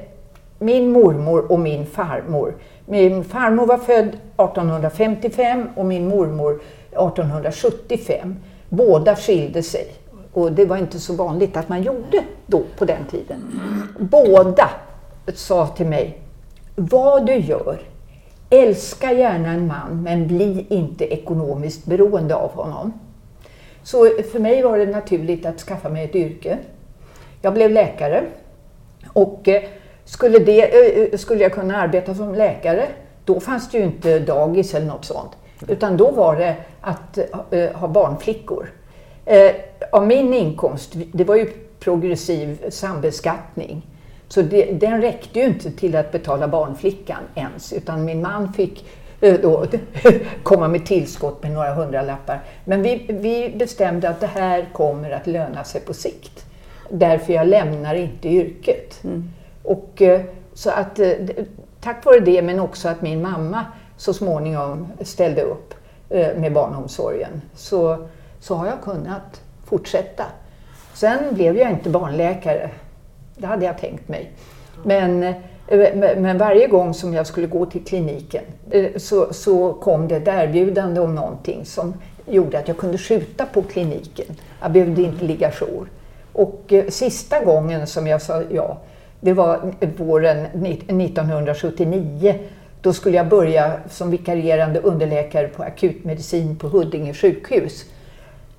min 0.61 0.91
mormor 0.91 1.51
och 1.51 1.59
min 1.59 1.85
farmor. 1.85 2.55
Min 2.85 3.23
farmor 3.23 3.65
var 3.65 3.77
född 3.77 4.07
1855 4.07 5.69
och 5.75 5.85
min 5.85 6.07
mormor 6.07 6.51
1875. 6.91 8.35
Båda 8.69 9.15
skilde 9.15 9.63
sig 9.63 9.87
och 10.33 10.51
det 10.51 10.65
var 10.65 10.77
inte 10.77 10.99
så 10.99 11.13
vanligt 11.13 11.57
att 11.57 11.69
man 11.69 11.83
gjorde 11.83 12.23
då 12.45 12.63
på 12.77 12.85
den 12.85 13.05
tiden. 13.11 13.59
Båda 13.99 14.69
sa 15.33 15.67
till 15.67 15.85
mig, 15.85 16.21
vad 16.75 17.25
du 17.25 17.35
gör, 17.35 17.79
älska 18.49 19.13
gärna 19.13 19.49
en 19.49 19.67
man 19.67 20.03
men 20.03 20.27
bli 20.27 20.65
inte 20.69 21.13
ekonomiskt 21.13 21.85
beroende 21.85 22.35
av 22.35 22.51
honom. 22.51 22.93
Så 23.83 24.09
för 24.31 24.39
mig 24.39 24.61
var 24.61 24.77
det 24.77 24.85
naturligt 24.85 25.45
att 25.45 25.59
skaffa 25.59 25.89
mig 25.89 26.05
ett 26.05 26.15
yrke. 26.15 26.57
Jag 27.41 27.53
blev 27.53 27.71
läkare 27.71 28.23
och 29.07 29.47
eh, 29.47 29.63
skulle, 30.05 30.39
det, 30.39 30.61
eh, 30.61 31.03
eh, 31.03 31.17
skulle 31.17 31.43
jag 31.43 31.53
kunna 31.53 31.77
arbeta 31.77 32.15
som 32.15 32.35
läkare, 32.35 32.87
då 33.25 33.39
fanns 33.39 33.71
det 33.71 33.77
ju 33.77 33.83
inte 33.83 34.19
dagis 34.19 34.73
eller 34.73 34.87
något 34.87 35.05
sånt. 35.05 35.31
Utan 35.67 35.97
då 35.97 36.11
var 36.11 36.35
det 36.35 36.55
att 36.81 37.19
ha 37.73 37.87
barnflickor. 37.87 38.71
Av 39.91 40.07
min 40.07 40.33
inkomst, 40.33 40.93
det 41.13 41.23
var 41.23 41.35
ju 41.35 41.45
progressiv 41.79 42.69
sambeskattning, 42.69 43.87
så 44.29 44.41
det, 44.41 44.65
den 44.65 45.01
räckte 45.01 45.39
ju 45.39 45.45
inte 45.45 45.71
till 45.71 45.95
att 45.95 46.11
betala 46.11 46.47
barnflickan 46.47 47.23
ens, 47.35 47.73
utan 47.73 48.05
min 48.05 48.21
man 48.21 48.53
fick 48.53 48.85
uh, 49.23 49.33
då 49.41 49.65
komma 50.43 50.67
med 50.67 50.85
tillskott 50.85 51.43
med 51.43 51.51
några 51.51 51.73
hundralappar. 51.73 52.39
Men 52.65 52.81
vi, 52.81 53.05
vi 53.09 53.55
bestämde 53.57 54.09
att 54.09 54.19
det 54.19 54.27
här 54.27 54.69
kommer 54.73 55.11
att 55.11 55.27
löna 55.27 55.63
sig 55.63 55.81
på 55.81 55.93
sikt. 55.93 56.45
Därför 56.89 57.33
jag 57.33 57.47
lämnar 57.47 57.95
inte 57.95 58.29
yrket. 58.29 59.03
Mm. 59.03 59.31
Och, 59.63 60.01
så 60.53 60.69
att, 60.69 60.99
tack 61.81 62.05
vare 62.05 62.19
det, 62.19 62.41
men 62.41 62.59
också 62.59 62.89
att 62.89 63.01
min 63.01 63.21
mamma 63.21 63.65
så 63.97 64.13
småningom 64.13 64.87
ställde 65.01 65.41
upp 65.41 65.73
eh, 66.09 66.35
med 66.37 66.53
barnomsorgen 66.53 67.41
så, 67.55 68.07
så 68.39 68.55
har 68.55 68.67
jag 68.67 68.81
kunnat 68.81 69.41
fortsätta. 69.65 70.25
Sen 70.93 71.33
blev 71.35 71.57
jag 71.57 71.71
inte 71.71 71.89
barnläkare. 71.89 72.69
Det 73.39 73.47
hade 73.47 73.65
jag 73.65 73.77
tänkt 73.77 74.07
mig. 74.07 74.31
Eh, 75.67 75.79
men, 75.95 76.21
men 76.21 76.37
varje 76.37 76.67
gång 76.67 76.93
som 76.93 77.13
jag 77.13 77.27
skulle 77.27 77.47
gå 77.47 77.65
till 77.65 77.85
kliniken 77.85 78.43
eh, 78.71 78.85
så, 78.97 79.33
så 79.33 79.73
kom 79.73 80.07
det 80.07 80.15
ett 80.15 80.27
erbjudande 80.27 81.01
om 81.01 81.15
någonting 81.15 81.65
som 81.65 81.93
gjorde 82.25 82.59
att 82.59 82.67
jag 82.67 82.77
kunde 82.77 82.97
skjuta 82.97 83.45
på 83.45 83.61
kliniken. 83.61 84.25
Jag 84.61 84.71
behövde 84.71 85.01
inte 85.01 85.25
ligga 85.25 85.51
jour. 85.51 85.89
Och 86.33 86.73
eh, 86.73 86.87
sista 86.87 87.43
gången 87.43 87.87
som 87.87 88.07
jag 88.07 88.21
sa 88.21 88.43
ja, 88.51 88.77
det 89.19 89.33
var 89.33 89.73
våren 89.97 90.45
1979 90.45 92.35
då 92.81 92.93
skulle 92.93 93.17
jag 93.17 93.27
börja 93.27 93.73
som 93.89 94.11
vikarierande 94.11 94.79
underläkare 94.79 95.47
på 95.47 95.63
akutmedicin 95.63 96.55
på 96.55 96.67
Huddinge 96.67 97.13
sjukhus. 97.13 97.85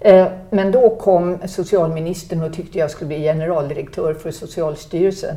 Eh, 0.00 0.26
men 0.50 0.72
då 0.72 0.90
kom 0.90 1.38
socialministern 1.46 2.42
och 2.42 2.54
tyckte 2.54 2.78
jag 2.78 2.90
skulle 2.90 3.08
bli 3.08 3.22
generaldirektör 3.22 4.14
för 4.14 4.30
Socialstyrelsen. 4.30 5.36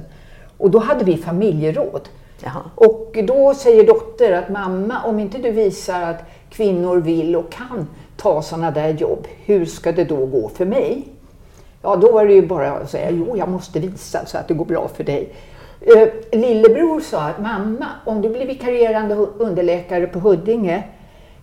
Och 0.58 0.72
då 0.72 0.79
hade 0.79 1.05
vi 1.05 1.17
familjeråd. 1.17 2.10
Jaha. 2.43 2.62
Och 2.75 3.17
då 3.24 3.53
säger 3.53 3.88
dotter 3.88 4.32
att 4.32 4.50
mamma, 4.50 5.03
om 5.05 5.20
inte 5.20 5.38
du 5.38 5.51
visar 5.51 6.01
att 6.01 6.24
kvinnor 6.50 6.98
vill 6.98 7.36
och 7.36 7.51
kan 7.51 7.88
ta 8.17 8.41
sådana 8.41 8.72
där 8.72 8.89
jobb, 8.89 9.27
hur 9.46 9.65
ska 9.65 9.91
det 9.91 10.03
då 10.03 10.25
gå 10.25 10.50
för 10.50 10.65
mig? 10.65 11.08
Ja, 11.82 11.96
då 11.96 12.12
var 12.12 12.25
det 12.25 12.34
ju 12.34 12.48
bara 12.48 12.72
att 12.72 12.89
säga, 12.89 13.10
jo 13.12 13.38
jag 13.38 13.50
måste 13.50 13.79
visa 13.79 14.25
så 14.25 14.38
att 14.38 14.48
det 14.48 14.53
går 14.53 14.65
bra 14.65 14.88
för 14.88 15.03
dig. 15.03 15.34
Eh, 15.82 16.39
lillebror 16.39 17.00
sa 17.00 17.22
att 17.22 17.39
mamma, 17.39 17.86
om 18.05 18.22
du 18.22 18.29
blir 18.29 18.46
vikarierande 18.46 19.15
underläkare 19.15 20.08
på 20.08 20.20
Huddinge, 20.20 20.84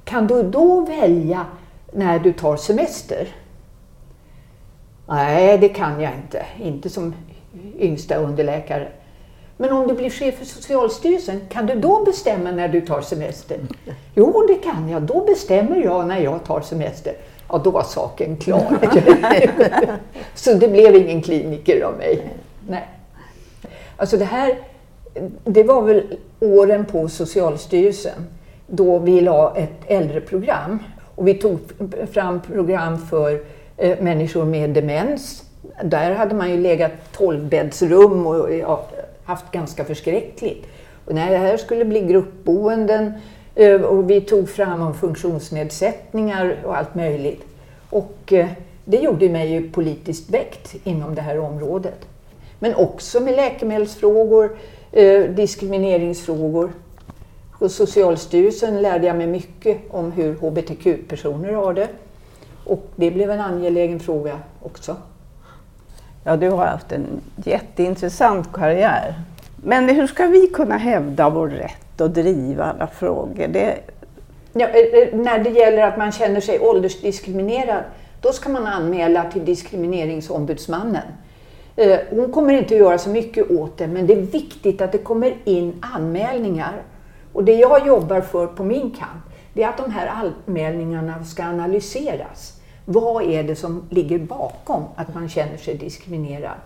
kan 0.04 0.26
du 0.26 0.42
då 0.42 0.80
välja 0.80 1.46
när 1.92 2.18
du 2.18 2.32
tar 2.32 2.56
semester? 2.56 3.28
Nej, 5.08 5.58
det 5.58 5.68
kan 5.68 6.00
jag 6.00 6.12
inte. 6.14 6.46
Inte 6.62 6.90
som 6.90 7.14
yngsta 7.78 8.16
underläkare. 8.16 8.88
Men 9.56 9.72
om 9.72 9.88
du 9.88 9.94
blir 9.94 10.10
chef 10.10 10.38
för 10.38 10.44
Socialstyrelsen, 10.44 11.40
kan 11.48 11.66
du 11.66 11.74
då 11.74 12.04
bestämma 12.04 12.50
när 12.50 12.68
du 12.68 12.80
tar 12.80 13.00
semester? 13.00 13.58
Jo, 14.14 14.44
det 14.48 14.54
kan 14.54 14.88
jag. 14.88 15.02
Då 15.02 15.24
bestämmer 15.24 15.76
jag 15.76 16.06
när 16.08 16.20
jag 16.20 16.44
tar 16.44 16.60
semester. 16.60 17.14
Ja, 17.48 17.58
då 17.64 17.70
var 17.70 17.82
saken 17.82 18.36
klar. 18.36 18.78
Så 20.34 20.54
det 20.54 20.68
blev 20.68 20.96
ingen 20.96 21.22
kliniker 21.22 21.82
av 21.82 21.98
mig. 21.98 22.30
Nej. 22.68 22.88
Alltså 23.96 24.16
det 24.16 24.24
här, 24.24 24.58
det 25.44 25.62
var 25.62 25.82
väl 25.82 26.18
åren 26.40 26.84
på 26.84 27.08
Socialstyrelsen 27.08 28.26
då 28.66 28.98
vi 28.98 29.20
la 29.20 29.56
ett 29.56 29.80
äldreprogram. 29.86 30.78
Och 31.20 31.28
vi 31.28 31.34
tog 31.34 31.58
fram 32.12 32.40
program 32.40 32.98
för 32.98 33.40
eh, 33.76 33.98
människor 34.00 34.44
med 34.44 34.70
demens. 34.70 35.44
Där 35.84 36.14
hade 36.14 36.34
man 36.34 36.50
ju 36.50 36.56
legat 36.56 36.92
12-bäddsrum 37.16 38.26
och 38.26 38.54
ja, 38.54 38.86
haft 39.24 39.52
ganska 39.52 39.84
förskräckligt. 39.84 40.66
Och 41.04 41.14
när 41.14 41.30
det 41.30 41.36
här 41.36 41.56
skulle 41.56 41.84
bli 41.84 42.00
gruppboenden 42.00 43.12
eh, 43.54 43.80
och 43.80 44.10
vi 44.10 44.20
tog 44.20 44.48
fram 44.48 44.82
om 44.82 44.94
funktionsnedsättningar 44.94 46.56
och 46.64 46.76
allt 46.76 46.94
möjligt. 46.94 47.44
Och 47.90 48.32
eh, 48.32 48.46
det 48.84 48.96
gjorde 48.96 49.28
mig 49.28 49.52
ju 49.52 49.70
politiskt 49.70 50.30
väckt 50.30 50.74
inom 50.84 51.14
det 51.14 51.22
här 51.22 51.38
området 51.38 52.06
men 52.58 52.74
också 52.74 53.20
med 53.20 53.36
läkemedelsfrågor, 53.36 54.56
eh, 54.92 55.22
diskrimineringsfrågor. 55.22 56.70
Hos 57.60 57.74
Socialstyrelsen 57.74 58.82
lärde 58.82 59.06
jag 59.06 59.16
mig 59.16 59.26
mycket 59.26 59.78
om 59.90 60.12
hur 60.12 60.34
hbtq-personer 60.34 61.52
har 61.52 61.74
det. 61.74 61.88
Och 62.64 62.86
det 62.96 63.10
blev 63.10 63.30
en 63.30 63.40
angelägen 63.40 64.00
fråga 64.00 64.38
också. 64.62 64.96
Ja, 66.24 66.36
du 66.36 66.50
har 66.50 66.66
haft 66.66 66.92
en 66.92 67.06
jätteintressant 67.36 68.52
karriär. 68.52 69.14
Men 69.56 69.88
hur 69.88 70.06
ska 70.06 70.26
vi 70.26 70.46
kunna 70.46 70.76
hävda 70.76 71.30
vår 71.30 71.48
rätt 71.48 72.00
och 72.00 72.10
driva 72.10 72.64
alla 72.64 72.86
frågor? 72.86 73.46
Det... 73.48 73.78
Ja, 74.52 74.66
eh, 74.66 74.98
eh, 74.98 75.14
när 75.14 75.38
det 75.38 75.50
gäller 75.50 75.82
att 75.82 75.98
man 75.98 76.12
känner 76.12 76.40
sig 76.40 76.60
åldersdiskriminerad, 76.60 77.82
då 78.20 78.32
ska 78.32 78.48
man 78.48 78.66
anmäla 78.66 79.24
till 79.24 79.44
Diskrimineringsombudsmannen. 79.44 81.08
Eh, 81.76 81.98
hon 82.10 82.32
kommer 82.32 82.54
inte 82.54 82.74
att 82.74 82.80
göra 82.80 82.98
så 82.98 83.10
mycket 83.10 83.50
åt 83.50 83.78
det, 83.78 83.86
men 83.86 84.06
det 84.06 84.12
är 84.12 84.22
viktigt 84.22 84.80
att 84.80 84.92
det 84.92 84.98
kommer 84.98 85.34
in 85.44 85.84
anmälningar. 85.94 86.82
Och 87.32 87.44
det 87.44 87.54
jag 87.54 87.86
jobbar 87.86 88.20
för 88.20 88.46
på 88.46 88.64
min 88.64 88.90
kant, 88.90 89.22
det 89.52 89.62
är 89.62 89.68
att 89.68 89.76
de 89.76 89.90
här 89.90 90.06
anmälningarna 90.46 91.24
ska 91.24 91.42
analyseras. 91.42 92.60
Vad 92.84 93.22
är 93.22 93.42
det 93.42 93.56
som 93.56 93.82
ligger 93.90 94.18
bakom 94.18 94.82
att 94.96 95.14
man 95.14 95.28
känner 95.28 95.56
sig 95.56 95.74
diskriminerad? 95.74 96.56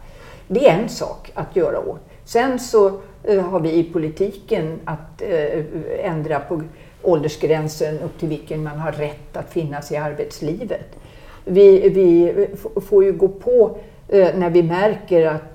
Det 0.49 0.69
är 0.69 0.79
en 0.79 0.89
sak 0.89 1.31
att 1.35 1.57
göra 1.57 1.79
åt. 1.79 2.01
Sen 2.25 2.59
så 2.59 3.01
eh, 3.23 3.41
har 3.41 3.61
vi 3.61 3.73
i 3.73 3.85
politiken 3.93 4.81
att 4.85 5.23
eh, 5.23 5.65
ändra 6.03 6.41
på 6.41 6.63
åldersgränsen 7.03 8.01
upp 8.01 8.19
till 8.19 8.29
vilken 8.29 8.63
man 8.63 8.79
har 8.79 8.93
rätt 8.93 9.37
att 9.37 9.53
finnas 9.53 9.93
i 9.93 9.97
arbetslivet. 9.97 10.97
Vi, 11.45 11.89
vi 11.89 12.47
får 12.81 13.05
ju 13.05 13.13
gå 13.13 13.29
på 13.29 13.79
eh, 14.09 14.35
när 14.35 14.51
vi 14.51 14.63
märker 14.63 15.27
att, 15.27 15.55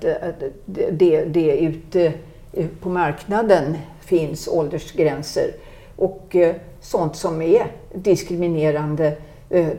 det, 0.66 1.24
det, 1.24 1.50
är 1.50 1.68
ute 1.68 2.12
på 2.80 2.88
marknaden 2.88 3.76
finns 4.00 4.48
åldersgränser 4.48 5.50
och 5.96 6.36
sånt 6.80 7.16
som 7.16 7.42
är 7.42 7.66
diskriminerande. 7.94 9.16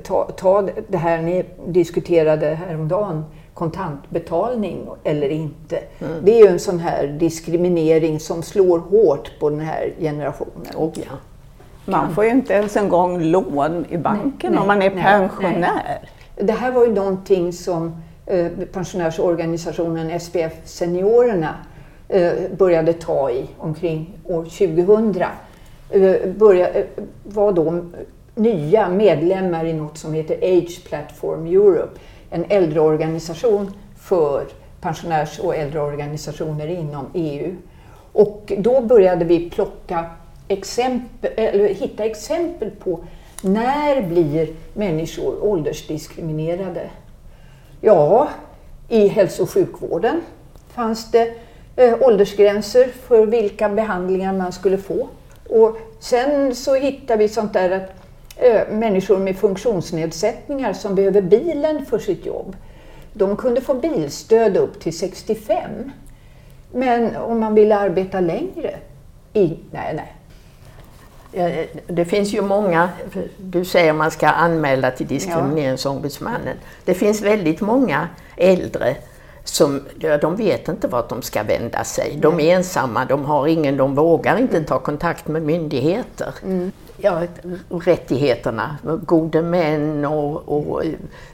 Ta, 0.03 0.31
ta 0.37 0.69
det 0.87 0.97
här 0.97 1.21
ni 1.21 1.45
diskuterade 1.67 2.45
häromdagen, 2.45 3.25
kontantbetalning 3.53 4.87
eller 5.03 5.29
inte. 5.29 5.79
Mm. 5.99 6.13
Det 6.23 6.31
är 6.31 6.45
ju 6.45 6.47
en 6.47 6.59
sån 6.59 6.79
här 6.79 7.07
diskriminering 7.07 8.19
som 8.19 8.43
slår 8.43 8.79
hårt 8.79 9.39
på 9.39 9.49
den 9.49 9.59
här 9.59 9.93
generationen. 9.99 10.75
Oh, 10.75 10.91
ja. 10.93 11.17
Man 11.85 12.15
får 12.15 12.23
ju 12.23 12.29
inte 12.29 12.53
ens 12.53 12.77
en 12.77 12.89
gång 12.89 13.21
lån 13.21 13.85
i 13.89 13.97
banken 13.97 14.51
nej, 14.51 14.61
om 14.61 14.67
man 14.67 14.81
är 14.81 14.89
nej, 14.89 15.03
pensionär. 15.03 15.59
Nej. 15.85 16.09
Det 16.35 16.53
här 16.53 16.71
var 16.71 16.85
ju 16.85 16.93
någonting 16.93 17.53
som 17.53 18.01
Eh, 18.31 18.51
pensionärsorganisationen 18.73 20.19
SPF 20.19 20.53
Seniorerna 20.63 21.49
eh, 21.49 21.55
Eh, 22.13 22.33
började 22.57 22.93
ta 22.93 23.31
i 23.31 23.45
omkring 23.57 24.13
år 24.23 24.43
2000 24.43 25.25
eh, 25.89 26.29
började, 26.29 26.79
eh, 26.79 26.85
var 27.23 27.51
då 27.51 27.85
nya 28.35 28.89
medlemmar 28.89 29.65
i 29.65 29.73
något 29.73 29.97
som 29.97 30.13
heter 30.13 30.35
Age 30.35 30.83
Platform 30.85 31.45
Europe, 31.45 31.99
en 32.29 32.45
äldreorganisation 32.49 33.71
för 33.97 34.45
pensionärs 34.81 35.39
och 35.39 35.55
äldreorganisationer 35.55 36.67
inom 36.67 37.05
EU. 37.13 37.55
Och 38.13 38.53
då 38.57 38.81
började 38.81 39.25
vi 39.25 39.49
plocka 39.49 40.05
exempel, 40.47 41.31
eller 41.35 41.67
hitta 41.67 42.03
exempel 42.03 42.71
på 42.71 42.99
När 43.41 44.01
blir 44.01 44.49
människor 44.73 45.43
åldersdiskriminerade? 45.43 46.89
Ja, 47.81 48.29
i 48.89 49.07
hälso 49.07 49.43
och 49.43 49.49
sjukvården 49.49 50.21
fanns 50.73 51.11
det 51.11 51.33
åldersgränser 51.77 52.87
för 53.07 53.25
vilka 53.25 53.69
behandlingar 53.69 54.33
man 54.33 54.51
skulle 54.51 54.77
få. 54.77 55.07
Och 55.49 55.77
sen 55.99 56.55
så 56.55 56.75
hittar 56.75 57.17
vi 57.17 57.29
sånt 57.29 57.53
där 57.53 57.71
att 57.71 57.89
eh, 58.37 58.73
människor 58.73 59.17
med 59.17 59.37
funktionsnedsättningar 59.37 60.73
som 60.73 60.95
behöver 60.95 61.21
bilen 61.21 61.85
för 61.85 61.99
sitt 61.99 62.25
jobb, 62.25 62.55
de 63.13 63.37
kunde 63.37 63.61
få 63.61 63.73
bilstöd 63.73 64.57
upp 64.57 64.79
till 64.79 64.97
65. 64.97 65.91
Men 66.73 67.15
om 67.15 67.39
man 67.39 67.55
ville 67.55 67.77
arbeta 67.77 68.19
längre, 68.19 68.75
i, 69.33 69.57
nej, 69.71 69.95
nej. 69.95 70.15
Det 71.87 72.05
finns 72.05 72.33
ju 72.33 72.41
många, 72.41 72.89
du 73.37 73.65
säger 73.65 73.93
man 73.93 74.11
ska 74.11 74.27
anmäla 74.27 74.91
till 74.91 75.07
Diskrimineringsombudsmannen. 75.07 76.57
Det 76.85 76.93
finns 76.93 77.21
väldigt 77.21 77.61
många 77.61 78.07
äldre 78.37 78.95
som, 79.43 79.81
de 80.21 80.35
vet 80.35 80.67
inte 80.67 80.87
vart 80.87 81.09
de 81.09 81.21
ska 81.21 81.43
vända 81.43 81.83
sig. 81.83 82.17
De 82.21 82.39
är 82.39 82.55
ensamma, 82.55 83.05
de 83.05 83.25
har 83.25 83.47
ingen, 83.47 83.77
de 83.77 83.95
vågar 83.95 84.37
inte 84.37 84.63
ta 84.63 84.79
kontakt 84.79 85.27
med 85.27 85.41
myndigheter. 85.41 86.33
Mm 86.43 86.71
ja, 87.01 87.21
rättigheterna, 87.69 88.77
gode 89.05 89.41
män 89.41 90.05
och, 90.05 90.49
och 90.49 90.83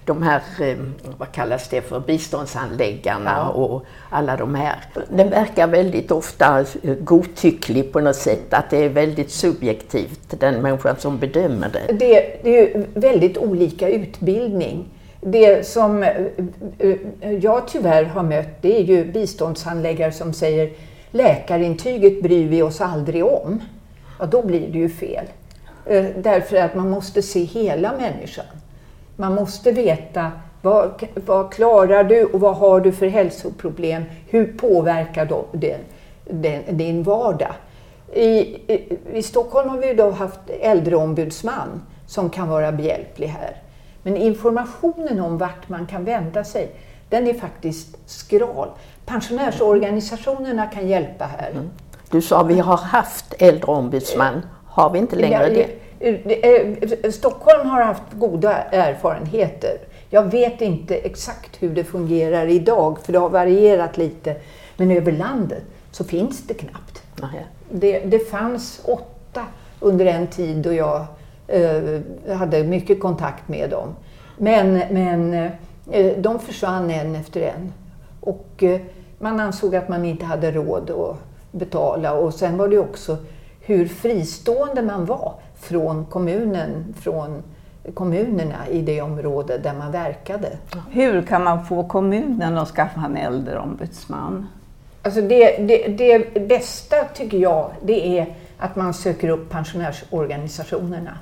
de 0.05 0.23
här, 0.23 0.41
eh, 0.61 0.77
vad 1.17 1.31
kallas 1.31 1.69
det 1.69 1.81
för, 1.81 1.99
biståndsanläggarna 1.99 3.33
ja. 3.35 3.49
och 3.49 3.85
alla 4.09 4.37
de 4.37 4.55
här. 4.55 4.75
Den 5.09 5.29
verkar 5.29 5.67
väldigt 5.67 6.11
ofta 6.11 6.65
godtycklig 6.99 7.93
på 7.93 7.99
något 7.99 8.15
sätt, 8.15 8.53
att 8.53 8.69
det 8.69 8.77
är 8.77 8.89
väldigt 8.89 9.31
subjektivt, 9.31 10.39
den 10.39 10.61
människan 10.61 10.95
som 10.99 11.17
bedömer 11.17 11.69
det. 11.69 11.93
Det, 11.93 12.39
det 12.43 12.57
är 12.57 12.75
ju 12.75 12.85
väldigt 12.93 13.37
olika 13.37 13.89
utbildning. 13.89 14.85
Det 15.29 15.67
som 15.67 16.03
eh, 16.03 16.09
eh, 16.79 16.95
eh, 17.21 17.31
jag 17.31 17.67
tyvärr 17.67 18.03
har 18.03 18.23
mött, 18.23 18.61
det 18.61 18.79
är 18.79 18.83
ju 18.83 19.05
biståndshandläggare 19.05 20.11
som 20.11 20.33
säger 20.33 20.69
läkarintyget 21.11 22.23
bryr 22.23 22.47
vi 22.47 22.61
oss 22.61 22.81
aldrig 22.81 23.25
om. 23.25 23.61
Ja, 24.19 24.25
då 24.25 24.45
blir 24.45 24.67
det 24.67 24.77
ju 24.77 24.89
fel. 24.89 25.25
Därför 26.17 26.57
att 26.57 26.75
man 26.75 26.89
måste 26.89 27.21
se 27.21 27.43
hela 27.43 27.93
människan. 27.99 28.45
Man 29.15 29.35
måste 29.35 29.71
veta 29.71 30.31
vad, 30.61 31.03
vad 31.25 31.53
klarar 31.53 32.03
du 32.03 32.23
och 32.25 32.39
vad 32.39 32.55
har 32.55 32.79
du 32.79 32.91
för 32.91 33.07
hälsoproblem? 33.07 34.03
Hur 34.29 34.53
påverkar 34.57 35.43
det 35.51 35.77
den, 36.25 36.77
din 36.77 37.03
vardag? 37.03 37.53
I, 38.13 38.27
i, 38.27 38.97
I 39.13 39.23
Stockholm 39.23 39.69
har 39.69 39.77
vi 39.77 39.93
då 39.93 40.09
haft 40.09 40.39
äldreombudsman 40.61 41.81
som 42.05 42.29
kan 42.29 42.49
vara 42.49 42.71
behjälplig 42.71 43.27
här. 43.27 43.61
Men 44.07 44.17
informationen 44.17 45.19
om 45.19 45.37
vart 45.37 45.69
man 45.69 45.85
kan 45.85 46.05
vända 46.05 46.43
sig, 46.43 46.71
den 47.09 47.27
är 47.27 47.33
faktiskt 47.33 47.97
skral. 48.05 48.69
Pensionärsorganisationerna 49.05 50.65
kan 50.65 50.87
hjälpa 50.87 51.25
här. 51.25 51.51
Mm. 51.51 51.69
Du 52.09 52.21
sa 52.21 52.43
vi 52.43 52.59
har 52.59 52.77
haft 52.77 53.33
äldreombudsman. 53.39 54.41
Har 54.67 54.89
vi 54.89 54.99
inte 54.99 55.15
längre 55.15 55.49
det? 55.99 57.03
Eh, 57.03 57.11
Stockholm 57.11 57.69
har 57.69 57.81
haft 57.81 58.03
goda 58.11 58.53
erfarenheter. 58.63 59.77
Jag 60.09 60.31
vet 60.31 60.61
inte 60.61 60.95
exakt 60.95 61.63
hur 61.63 61.69
det 61.69 61.83
fungerar 61.83 62.47
idag, 62.47 62.97
för 63.03 63.13
det 63.13 63.19
har 63.19 63.29
varierat 63.29 63.97
lite. 63.97 64.35
Men 64.77 64.91
över 64.91 65.11
landet 65.11 65.63
så 65.91 66.03
finns 66.03 66.47
det 66.47 66.53
knappt. 66.53 67.03
Det, 67.71 67.99
det 67.99 68.19
fanns 68.19 68.81
åtta 68.83 69.45
under 69.79 70.05
en 70.05 70.27
tid 70.27 70.57
då 70.57 70.73
jag 70.73 71.05
hade 72.35 72.63
mycket 72.63 72.99
kontakt 72.99 73.47
med 73.47 73.69
dem. 73.69 73.95
Men, 74.37 74.81
men 74.91 75.33
eh, 75.91 76.17
de 76.17 76.39
försvann 76.39 76.89
en 76.89 77.15
efter 77.15 77.41
en. 77.41 77.73
Och 78.19 78.63
eh, 78.63 78.81
man 79.19 79.39
ansåg 79.39 79.75
att 79.75 79.89
man 79.89 80.05
inte 80.05 80.25
hade 80.25 80.51
råd 80.51 80.89
att 80.89 81.17
betala. 81.51 82.13
Och 82.13 82.33
sen 82.33 82.57
var 82.57 82.67
det 82.67 82.79
också 82.79 83.17
hur 83.61 83.87
fristående 83.87 84.81
man 84.81 85.05
var 85.05 85.33
från 85.55 86.05
kommunen, 86.05 86.93
från 86.99 87.43
kommunerna 87.93 88.67
i 88.71 88.81
det 88.81 89.01
område 89.01 89.57
där 89.57 89.73
man 89.73 89.91
verkade. 89.91 90.57
Hur 90.91 91.21
kan 91.21 91.43
man 91.43 91.65
få 91.65 91.83
kommunen 91.83 92.57
att 92.57 92.67
skaffa 92.67 93.05
en 93.05 93.17
äldreombudsman? 93.17 94.47
Alltså 95.01 95.21
det, 95.21 95.57
det, 95.57 95.87
det 95.87 96.47
bästa 96.47 96.95
tycker 97.13 97.37
jag, 97.37 97.71
det 97.81 98.19
är 98.19 98.35
att 98.57 98.75
man 98.75 98.93
söker 98.93 99.29
upp 99.29 99.49
pensionärsorganisationerna 99.49 101.17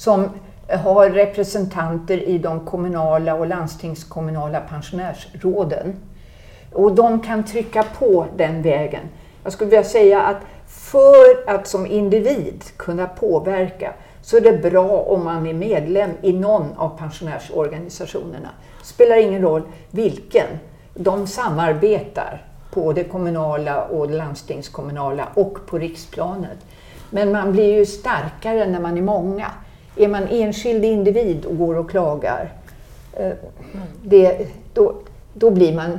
som 0.00 0.30
eh, 0.68 0.80
har 0.80 1.10
representanter 1.10 2.28
i 2.28 2.38
de 2.38 2.60
kommunala 2.60 3.34
och 3.34 3.46
landstingskommunala 3.46 4.60
pensionärsråden. 4.60 5.96
Och 6.72 6.94
de 6.94 7.20
kan 7.20 7.44
trycka 7.44 7.84
på 7.98 8.26
den 8.36 8.62
vägen. 8.62 9.00
Jag 9.44 9.52
skulle 9.52 9.70
vilja 9.70 9.84
säga 9.84 10.22
att 10.22 10.36
för 10.66 11.50
att 11.50 11.66
som 11.66 11.86
individ 11.86 12.64
kunna 12.76 13.06
påverka 13.06 13.92
så 14.22 14.36
är 14.36 14.40
det 14.40 14.70
bra 14.70 14.88
om 14.88 15.24
man 15.24 15.46
är 15.46 15.54
medlem 15.54 16.10
i 16.22 16.32
någon 16.32 16.72
av 16.76 16.98
pensionärsorganisationerna. 16.98 18.48
Spelar 18.82 19.16
ingen 19.16 19.42
roll 19.42 19.62
vilken. 19.90 20.46
De 20.94 21.26
samarbetar 21.26 22.44
på 22.70 22.92
det 22.92 23.04
kommunala 23.04 23.84
och 23.84 24.10
landstingskommunala 24.10 25.28
och 25.34 25.66
på 25.66 25.78
riksplanet. 25.78 26.58
Men 27.10 27.32
man 27.32 27.52
blir 27.52 27.74
ju 27.74 27.86
starkare 27.86 28.66
när 28.66 28.80
man 28.80 28.98
är 28.98 29.02
många. 29.02 29.46
Är 29.96 30.08
man 30.08 30.28
enskild 30.28 30.84
individ 30.84 31.44
och 31.44 31.58
går 31.58 31.74
och 31.74 31.90
klagar, 31.90 32.52
eh, 33.12 33.32
det, 34.02 34.46
då, 34.74 34.94
då 35.34 35.50
blir 35.50 35.74
man 35.74 35.98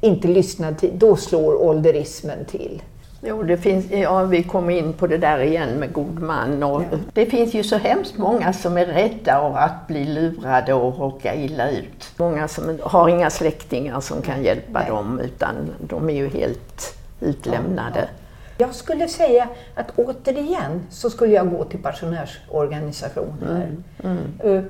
inte 0.00 0.28
lyssnad 0.28 0.78
till, 0.78 0.98
då 0.98 1.16
slår 1.16 1.62
ålderismen 1.62 2.44
till. 2.44 2.82
Jo, 3.26 3.42
det 3.42 3.56
finns, 3.56 3.90
ja, 3.90 4.22
vi 4.22 4.42
kommer 4.42 4.74
in 4.74 4.92
på 4.92 5.06
det 5.06 5.18
där 5.18 5.38
igen 5.38 5.68
med 5.68 5.92
god 5.92 6.18
man. 6.18 6.62
Och 6.62 6.82
ja. 6.82 6.98
Det 7.12 7.26
finns 7.26 7.54
ju 7.54 7.62
så 7.62 7.76
hemskt 7.76 8.18
många 8.18 8.52
som 8.52 8.78
är 8.78 8.86
rädda 8.86 9.36
att 9.36 9.86
bli 9.86 10.04
lurade 10.04 10.74
och 10.74 10.98
råka 10.98 11.34
illa 11.34 11.70
ut. 11.70 12.12
Många 12.16 12.48
som 12.48 12.78
har 12.82 13.08
inga 13.08 13.30
släktingar 13.30 14.00
som 14.00 14.22
kan 14.22 14.42
hjälpa 14.42 14.80
Nej. 14.80 14.88
dem 14.88 15.20
utan 15.20 15.54
de 15.80 16.10
är 16.10 16.14
ju 16.14 16.28
helt 16.28 16.96
utlämnade. 17.20 18.00
Ja. 18.00 18.23
Jag 18.58 18.74
skulle 18.74 19.08
säga 19.08 19.48
att 19.74 19.98
återigen 19.98 20.86
så 20.90 21.10
skulle 21.10 21.34
jag 21.34 21.50
gå 21.50 21.64
till 21.64 21.82
pensionärsorganisationer. 21.82 23.68
Mm. 24.04 24.18
Mm. 24.42 24.56
Uh, 24.56 24.64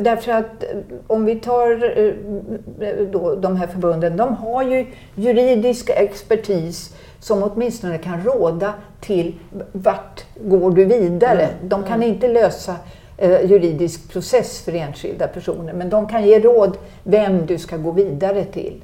Därför 0.00 0.32
att 0.32 0.64
om 1.06 1.24
vi 1.24 1.36
tar 1.36 3.12
då, 3.12 3.34
de 3.34 3.56
här 3.56 3.66
förbunden, 3.66 4.16
de 4.16 4.34
har 4.34 4.62
ju 4.62 4.86
juridisk 5.14 5.90
expertis 5.90 6.94
som 7.20 7.42
åtminstone 7.42 7.98
kan 7.98 8.24
råda 8.24 8.74
till 9.00 9.34
vart 9.72 10.24
går 10.44 10.70
du 10.70 10.84
vidare. 10.84 11.42
Mm. 11.42 11.68
De 11.68 11.82
kan 11.82 11.94
mm. 11.94 12.08
inte 12.08 12.28
lösa 12.28 12.76
eh, 13.16 13.50
juridisk 13.50 14.12
process 14.12 14.60
för 14.60 14.72
enskilda 14.72 15.28
personer, 15.28 15.72
men 15.72 15.90
de 15.90 16.08
kan 16.08 16.26
ge 16.26 16.40
råd 16.40 16.76
vem 17.04 17.46
du 17.46 17.58
ska 17.58 17.76
gå 17.76 17.90
vidare 17.90 18.44
till. 18.44 18.80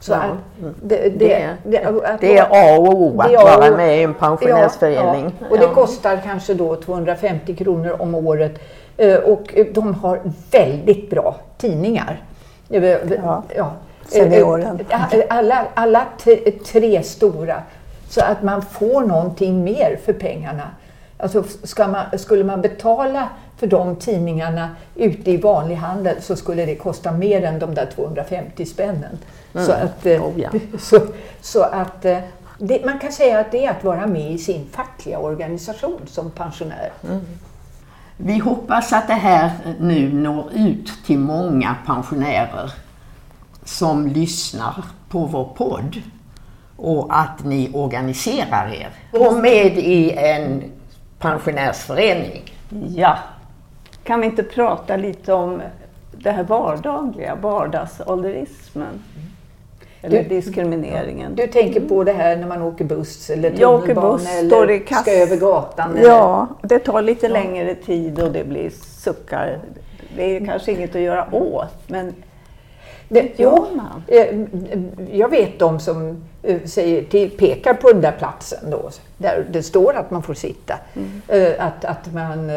Så 0.00 0.12
ja. 0.12 0.36
det, 0.82 0.96
det, 0.96 1.56
det, 1.64 1.86
det, 2.20 2.38
är 2.38 2.42
A 2.50 2.78
och 2.78 3.02
O 3.02 3.20
att 3.20 3.32
vara 3.32 3.76
med 3.76 3.98
i 3.98 4.02
en 4.02 4.14
pensionärsförening. 4.14 5.34
Ja. 5.40 5.46
Och 5.50 5.58
det 5.58 5.66
kostar 5.66 6.20
kanske 6.24 6.54
då 6.54 6.76
250 6.76 7.56
kronor 7.56 7.96
om 7.98 8.14
året 8.14 8.60
eh, 8.96 9.16
och 9.16 9.54
de 9.72 9.94
har 9.94 10.20
väldigt 10.50 11.10
bra 11.10 11.36
tidningar. 11.58 12.22
Eh, 12.70 12.84
ja. 12.84 13.42
Ja. 13.56 13.72
Senioren. 14.06 14.80
Alla, 15.28 15.66
alla 15.74 16.06
tre 16.72 17.02
stora 17.02 17.62
så 18.08 18.20
att 18.20 18.42
man 18.42 18.62
får 18.62 19.00
någonting 19.00 19.64
mer 19.64 19.98
för 20.04 20.12
pengarna. 20.12 20.70
Alltså 21.22 21.44
ska 21.62 21.88
man, 21.88 22.18
skulle 22.18 22.44
man 22.44 22.60
betala 22.60 23.28
för 23.56 23.66
de 23.66 23.96
tidningarna 23.96 24.70
ute 24.94 25.30
i 25.30 25.36
vanlig 25.36 25.74
handel 25.74 26.22
så 26.22 26.36
skulle 26.36 26.66
det 26.66 26.74
kosta 26.76 27.12
mer 27.12 27.44
än 27.44 27.58
de 27.58 27.74
där 27.74 27.86
250 27.94 28.66
spännen. 28.66 29.18
Mm. 29.54 29.66
Så 29.66 29.72
att, 29.72 30.06
eh, 30.06 30.24
oh, 30.24 30.40
ja. 30.40 30.50
så, 30.78 31.00
så 31.40 31.62
att 31.62 32.04
eh, 32.04 32.18
det, 32.58 32.84
man 32.84 32.98
kan 32.98 33.12
säga 33.12 33.40
att 33.40 33.52
det 33.52 33.66
är 33.66 33.70
att 33.70 33.84
vara 33.84 34.06
med 34.06 34.32
i 34.32 34.38
sin 34.38 34.66
fackliga 34.72 35.18
organisation 35.18 36.00
som 36.06 36.30
pensionär. 36.30 36.92
Mm. 37.08 37.20
Vi 38.16 38.38
hoppas 38.38 38.92
att 38.92 39.06
det 39.06 39.14
här 39.14 39.50
nu 39.80 40.12
når 40.12 40.50
ut 40.54 40.92
till 41.06 41.18
många 41.18 41.76
pensionärer 41.86 42.72
som 43.64 44.06
lyssnar 44.06 44.84
på 45.08 45.18
vår 45.18 45.44
podd 45.44 46.02
och 46.76 47.18
att 47.20 47.44
ni 47.44 47.70
organiserar 47.74 48.72
er. 48.72 48.88
Gå 49.12 49.32
med 49.32 49.78
i 49.78 50.12
en 50.12 50.62
pensionärsförening. 51.20 52.42
Ja. 52.96 53.18
Kan 54.04 54.20
vi 54.20 54.26
inte 54.26 54.42
prata 54.42 54.96
lite 54.96 55.32
om 55.32 55.62
det 56.12 56.30
här 56.30 56.42
vardagliga, 56.44 57.34
vardagsålderismen? 57.34 59.02
eller 60.02 60.24
diskrimineringen. 60.24 61.34
Du 61.34 61.46
tänker 61.46 61.80
på 61.80 62.04
det 62.04 62.12
här 62.12 62.36
när 62.36 62.46
man 62.46 62.62
åker 62.62 62.84
buss 62.84 63.30
eller 63.30 63.50
tunnelbana 63.50 64.30
eller 64.30 64.78
kass- 64.78 65.02
ska 65.02 65.12
över 65.12 65.36
gatan? 65.36 65.96
eller- 65.96 66.08
Ja, 66.08 66.46
det 66.62 66.78
tar 66.78 67.02
lite 67.02 67.28
längre 67.28 67.74
tid 67.74 68.22
och 68.22 68.32
det 68.32 68.44
blir 68.44 68.70
suckar. 68.70 69.58
Det 70.16 70.36
är 70.36 70.46
kanske 70.46 70.72
inget 70.72 70.94
att 70.94 71.00
göra 71.02 71.34
åt, 71.34 71.74
men 71.86 72.14
Det, 73.12 73.38
gör 73.38 73.66
man? 73.76 74.02
eh, 74.08 74.40
jag 75.18 75.28
vet 75.28 75.58
de 75.58 75.80
som 75.80 76.22
eh, 76.42 76.60
säger 76.64 77.04
till, 77.04 77.30
pekar 77.30 77.74
på 77.74 77.92
den 77.92 78.00
där 78.00 78.12
platsen 78.12 78.70
då, 78.70 78.90
där 79.18 79.46
det 79.50 79.62
står 79.62 79.94
att 79.94 80.10
man 80.10 80.22
får 80.22 80.34
sitta. 80.34 80.74
Mm. 80.96 81.22
Eh, 81.28 81.66
Att, 81.66 81.84
att 81.84 82.12
man 82.12 82.48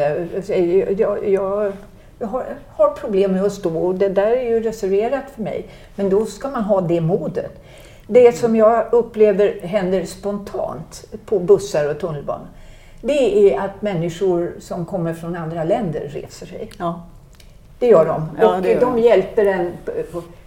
säger, 0.43 0.95
jag, 1.01 1.29
jag, 1.29 1.73
jag 2.19 2.27
har, 2.27 2.45
har 2.67 2.89
problem 2.89 3.31
med 3.31 3.43
att 3.43 3.53
stå 3.53 3.77
och 3.77 3.95
det 3.95 4.09
där 4.09 4.31
är 4.31 4.49
ju 4.49 4.59
reserverat 4.59 5.23
för 5.35 5.41
mig. 5.41 5.65
Men 5.95 6.09
då 6.09 6.25
ska 6.25 6.49
man 6.49 6.63
ha 6.63 6.81
det 6.81 7.01
modet. 7.01 7.63
Det 8.07 8.37
som 8.37 8.55
jag 8.55 8.85
upplever 8.91 9.59
händer 9.61 10.05
spontant 10.05 11.05
på 11.25 11.39
bussar 11.39 11.89
och 11.89 11.99
tunnelbana, 11.99 12.47
det 13.01 13.53
är 13.53 13.59
att 13.59 13.81
människor 13.81 14.53
som 14.59 14.85
kommer 14.85 15.13
från 15.13 15.35
andra 15.35 15.63
länder 15.63 16.01
reser 16.13 16.45
sig. 16.45 16.69
ja. 16.79 17.01
Det 17.79 17.87
gör 17.87 18.05
de. 18.05 18.29
Ja, 18.41 18.55
och 18.57 18.61
de. 18.79 18.99
hjälper 18.99 19.45
en. 19.45 19.71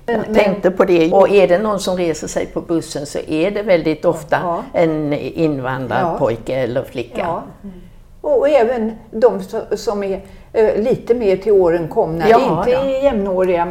Men, 0.06 0.14
Jag 0.16 0.34
tänkte 0.34 0.70
på 0.70 0.84
det. 0.84 1.12
Och 1.12 1.28
är 1.28 1.48
det 1.48 1.58
någon 1.58 1.80
som 1.80 1.96
reser 1.96 2.28
sig 2.28 2.46
på 2.46 2.60
bussen 2.60 3.06
så 3.06 3.18
är 3.18 3.50
det 3.50 3.62
väldigt 3.62 4.04
ofta 4.04 4.38
Ja. 4.42 4.62
en 4.72 5.12
invandrarpojke 5.12 6.54
eller 6.54 6.82
flicka. 6.84 7.18
Ja. 7.20 7.42
Och, 8.20 8.48
även 8.48 8.92
de 9.10 9.38
so- 9.40 9.76
som 9.76 10.02
är 10.02 10.20
eh, 10.52 10.82
lite 10.82 11.14
mer 11.14 11.36
till 11.36 11.52
åren 11.52 11.88
komna, 11.88 12.28
Ja, 12.28 12.58
inte 12.58 12.70
ja. 12.70 12.84
jämnåriga 12.84 13.68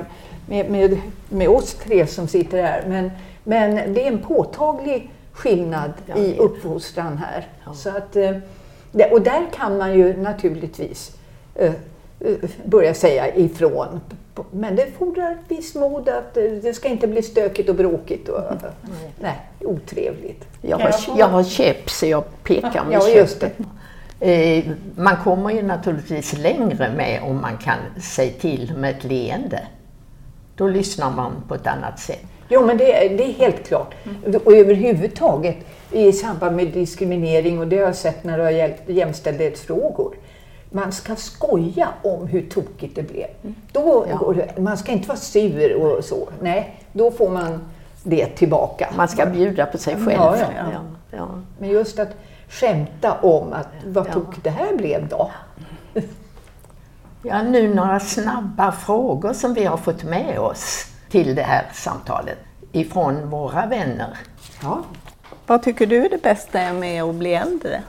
med, 0.50 0.70
med, 0.72 0.98
med 1.30 1.50
oss 1.50 1.74
tre 1.74 2.08
som 2.08 2.28
sitter 2.28 2.64
här. 2.64 2.84
Men, 2.88 3.12
men 3.44 3.94
det 3.94 4.04
är 4.04 4.08
en 4.08 4.20
påtaglig 4.22 5.12
skillnad 5.32 5.94
Jag 6.06 6.18
i 6.18 6.38
uppfostran 6.38 7.18
här. 7.18 7.48
Så 7.74 7.90
att, 7.90 8.16
eh, 8.16 9.12
och 9.12 9.22
där 9.22 9.42
kan 9.58 9.78
man 9.78 9.94
ju 9.94 10.18
naturligtvis 10.18 11.18
eh, 11.56 11.72
börja 12.66 12.94
säga 12.94 13.36
ifrån. 13.36 14.00
Men 14.52 14.76
det 14.76 14.86
fordrar 14.98 15.32
ett 15.32 15.38
visst 15.48 15.76
mod 15.76 16.10
att 16.10 16.38
eh, 16.38 16.44
det 16.44 16.74
ska 16.74 16.88
inte 16.88 17.08
bli 17.08 17.22
stökigt 17.22 17.70
och 17.70 17.76
bråkigt 17.76 18.30
och 18.30 18.42
nej, 19.20 19.40
otrevligt. 19.62 20.46
Jag 20.62 20.78
har, 20.78 20.96
jag 21.18 21.28
har 21.28 21.44
käpp 21.44 21.90
så 21.90 22.06
jag 22.06 22.24
pekar 22.44 22.84
med 22.86 22.94
Ja, 22.94 23.10
just. 23.10 23.44
Eh, 24.20 24.64
Man 24.96 25.18
kommer 25.24 25.50
ju 25.52 25.62
naturligtvis 25.62 26.38
längre 26.38 26.92
med 26.98 27.22
om 27.24 27.42
man 27.42 27.58
kan 27.58 27.78
säga 28.02 28.34
till 28.40 28.74
med 28.78 28.96
ett 28.98 29.04
leende. 29.04 29.60
Då 30.56 30.68
lyssnar 30.68 31.12
man 31.12 31.32
på 31.48 31.56
ett 31.56 31.68
annat 31.68 32.00
sätt. 32.00 32.22
Jo, 32.50 32.66
men 32.66 32.78
det, 32.78 32.94
är- 33.06 33.18
det 33.18 33.24
är 33.24 33.34
helt 33.34 33.68
klart. 33.68 33.94
Och 34.46 34.54
överhuvudtaget 34.54 35.58
i 35.92 36.12
samband 36.12 36.56
med 36.56 36.68
diskriminering, 36.68 37.60
och 37.60 37.68
det 37.68 37.78
har 37.78 37.84
jag 37.86 37.96
sett 37.96 38.24
när 38.24 38.38
det 38.38 38.44
har 38.44 38.52
gällt 38.52 38.82
jämställdhetsfrågor. 38.88 40.16
Man 40.70 40.92
ska 40.92 41.16
skoja 41.16 41.88
om 42.04 42.28
hur 42.28 42.42
tokigt 42.50 42.96
det 42.96 43.04
blev. 43.04 43.28
Då 43.72 44.06
Ja. 44.10 44.34
det, 44.34 44.62
man 44.62 44.78
ska 44.78 44.92
inte 44.92 45.08
vara 45.08 45.18
sur 45.18 45.76
och 45.76 46.04
så. 46.04 46.30
Nej, 46.42 46.80
då 46.92 47.12
får 47.12 47.30
man 47.30 47.62
det 48.04 48.26
tillbaka. 48.26 48.90
Man 48.98 49.08
ska 49.08 49.26
bjuda 49.26 49.66
på 49.66 49.78
sig 49.78 49.94
själv. 49.96 50.10
Ja, 50.12 50.38
ja. 50.38 50.48
Ja, 50.72 50.80
ja. 51.18 51.28
Men 51.60 51.70
just 51.70 52.00
att 52.00 52.10
skämta 52.50 53.14
om 53.22 53.54
att 53.54 53.68
vad 53.86 54.08
Ja. 54.08 54.14
tokigt 54.14 54.44
det 54.44 54.50
här 54.50 54.76
blev 54.78 55.08
då. 55.08 55.32
Ja, 57.24 57.42
nu 57.44 57.74
några 57.74 58.00
snabba 58.00 58.72
frågor 58.72 59.34
som 59.34 59.54
vi 59.54 59.66
har 59.66 59.78
fått 59.78 60.04
med 60.04 60.40
oss 60.40 60.86
till 61.10 61.36
det 61.36 61.42
här 61.42 61.66
samtalet 61.74 62.38
ifrån 62.72 63.30
våra 63.30 63.66
vänner. 63.66 64.18
Ja. 64.62 64.84
Vad 65.48 65.64
tycker 65.64 65.86
du 65.86 66.06
är 66.06 66.10
det 66.10 66.22
bästa 66.24 66.74
med 66.74 67.04
att 67.04 67.16
bli 67.16 67.34
äldre? 67.34 67.82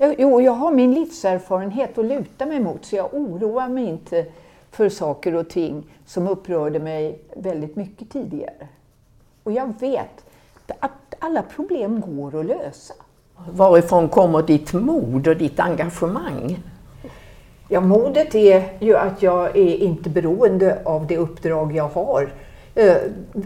Jo, 0.00 0.40
jag 0.40 0.52
har 0.52 0.70
min 0.72 0.94
livserfarenhet 0.94 1.98
att 1.98 2.04
luta 2.04 2.46
mig 2.46 2.60
mot 2.60 2.84
så 2.84 2.96
jag 2.96 3.14
oroar 3.14 3.68
mig 3.68 3.84
inte 3.84 4.26
för 4.70 4.88
saker 4.88 5.34
och 5.34 5.48
ting 5.48 5.86
som 6.06 6.28
upprörde 6.28 6.78
mig 6.78 7.18
väldigt 7.36 7.76
mycket 7.76 8.10
tidigare. 8.10 8.68
Och 9.42 9.52
jag 9.52 9.80
vet 9.80 10.24
att 10.80 10.92
alla 11.18 11.42
problem 11.42 12.00
går 12.00 12.40
att 12.40 12.46
lösa. 12.46 12.94
Varifrån 13.52 14.08
kommer 14.08 14.42
ditt 14.42 14.72
mod 14.72 15.28
och 15.28 15.36
ditt 15.36 15.60
engagemang? 15.60 16.58
Ja, 17.68 17.80
modet 17.80 18.34
är 18.34 18.64
ju 18.80 18.96
att 18.96 19.22
jag 19.22 19.56
är 19.56 19.76
inte 19.76 20.10
beroende 20.10 20.82
av 20.84 21.06
det 21.06 21.16
uppdrag 21.16 21.76
jag 21.76 21.88
har. 21.88 22.32
eh, 22.74 22.96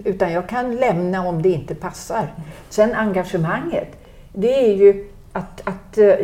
Utan 0.04 0.32
jag 0.32 0.48
kan 0.48 0.76
lämna 0.76 1.28
om 1.28 1.42
det 1.42 1.48
inte 1.48 1.74
passar. 1.74 2.34
Sen 2.68 2.94
engagemanget, 2.94 3.88
det 4.32 4.64
är 4.64 4.74
ju 4.74 5.08
att, 5.32 5.62
att 5.64 5.98
eh, 5.98 6.14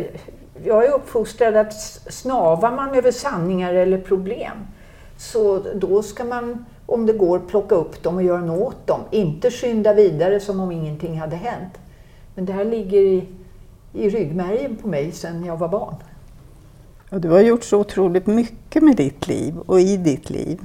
jag 0.63 0.85
är 0.85 0.91
uppfostrad 0.93 1.55
att 1.55 1.73
snavar 2.09 2.71
man 2.71 2.95
över 2.95 3.11
sanningar 3.11 3.73
eller 3.73 3.97
problem 3.97 4.57
så 5.17 5.63
då 5.75 6.03
ska 6.03 6.23
man, 6.23 6.65
om 6.85 7.05
det 7.05 7.13
går, 7.13 7.39
plocka 7.39 7.75
upp 7.75 8.03
dem 8.03 8.15
och 8.15 8.23
göra 8.23 8.41
något 8.41 8.67
åt 8.67 8.87
dem. 8.87 8.99
Inte 9.11 9.51
skynda 9.51 9.93
vidare 9.93 10.39
som 10.39 10.59
om 10.59 10.71
ingenting 10.71 11.19
hade 11.19 11.35
hänt. 11.35 11.73
Men 12.35 12.45
det 12.45 12.53
här 12.53 12.65
ligger 12.65 13.01
i, 13.01 13.27
i 13.93 14.09
ryggmärgen 14.09 14.75
på 14.75 14.87
mig 14.87 15.11
sedan 15.11 15.45
jag 15.45 15.57
var 15.57 15.67
barn. 15.67 15.95
Ja, 17.09 17.19
du 17.19 17.29
har 17.29 17.39
gjort 17.39 17.63
så 17.63 17.77
otroligt 17.79 18.27
mycket 18.27 18.83
med 18.83 18.95
ditt 18.95 19.27
liv 19.27 19.57
och 19.65 19.79
i 19.79 19.97
ditt 19.97 20.29
liv. 20.29 20.59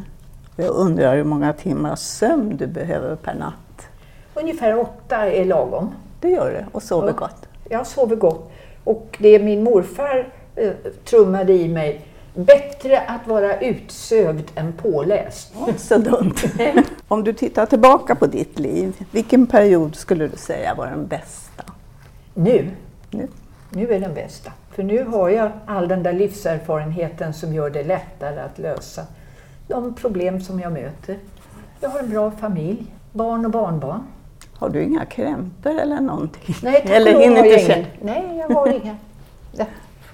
Jag 0.56 0.70
undrar 0.70 1.16
hur 1.16 1.24
många 1.24 1.52
timmars 1.52 1.98
sömn 1.98 2.56
du 2.56 2.66
behöver 2.66 3.16
per 3.16 3.34
natt. 3.34 3.86
Ungefär 4.34 4.78
åtta 4.78 5.16
är 5.16 5.44
lagom. 5.44 5.90
Det 6.20 6.30
gör 6.30 6.50
du 6.50 6.64
och 6.72 6.82
sover 6.82 7.08
Ja. 7.08 7.14
gott. 7.14 7.48
Jag 7.68 7.86
sover 7.86 8.16
gott. 8.16 8.50
Och 8.84 9.16
det 9.20 9.38
min 9.38 9.62
morfar 9.64 10.28
eh, 10.56 10.72
trummade 11.04 11.52
i 11.52 11.68
mig, 11.68 12.00
bättre 12.34 13.00
att 13.00 13.26
vara 13.26 13.60
utsövd 13.60 14.50
än 14.54 14.72
påläst. 14.72 15.54
Så 15.76 15.98
dumt. 15.98 16.34
Om 17.08 17.24
du 17.24 17.32
tittar 17.32 17.66
tillbaka 17.66 18.14
på 18.14 18.26
ditt 18.26 18.58
liv, 18.58 19.04
vilken 19.10 19.46
period 19.46 19.96
skulle 19.96 20.28
du 20.28 20.36
säga 20.36 20.74
var 20.74 20.86
den 20.86 21.06
bästa? 21.06 21.64
Nu, 22.34 22.70
Nu. 23.10 23.28
nu 23.70 23.92
är 23.92 24.00
den 24.00 24.14
bästa. 24.14 24.52
För 24.70 24.82
nu 24.82 25.04
har 25.04 25.28
jag 25.28 25.50
all 25.66 25.88
den 25.88 26.02
där 26.02 26.12
livserfarenheten 26.12 27.34
som 27.34 27.54
gör 27.54 27.70
det 27.70 27.82
lättare 27.84 28.40
att 28.40 28.58
lösa 28.58 29.06
de 29.68 29.94
problem 29.94 30.40
som 30.40 30.60
jag 30.60 30.72
möter. 30.72 31.18
Jag 31.80 31.88
har 31.88 31.98
en 31.98 32.10
bra 32.10 32.30
familj, 32.30 32.86
barn 33.12 33.44
och 33.44 33.50
barnbarn. 33.50 34.02
Har 34.62 34.68
du 34.68 34.82
inga 34.82 35.04
krämpor 35.04 35.78
eller 35.78 36.00
någonting? 36.00 36.54
Nej, 36.62 36.80
tack 36.82 36.90
eller 36.90 37.20
hinner 37.20 37.44
jag 37.44 37.60
inte 37.60 37.72
ingen. 37.72 37.86
Nej, 38.00 38.36
jag 38.38 38.54
har 38.56 38.68
inga. 38.68 38.96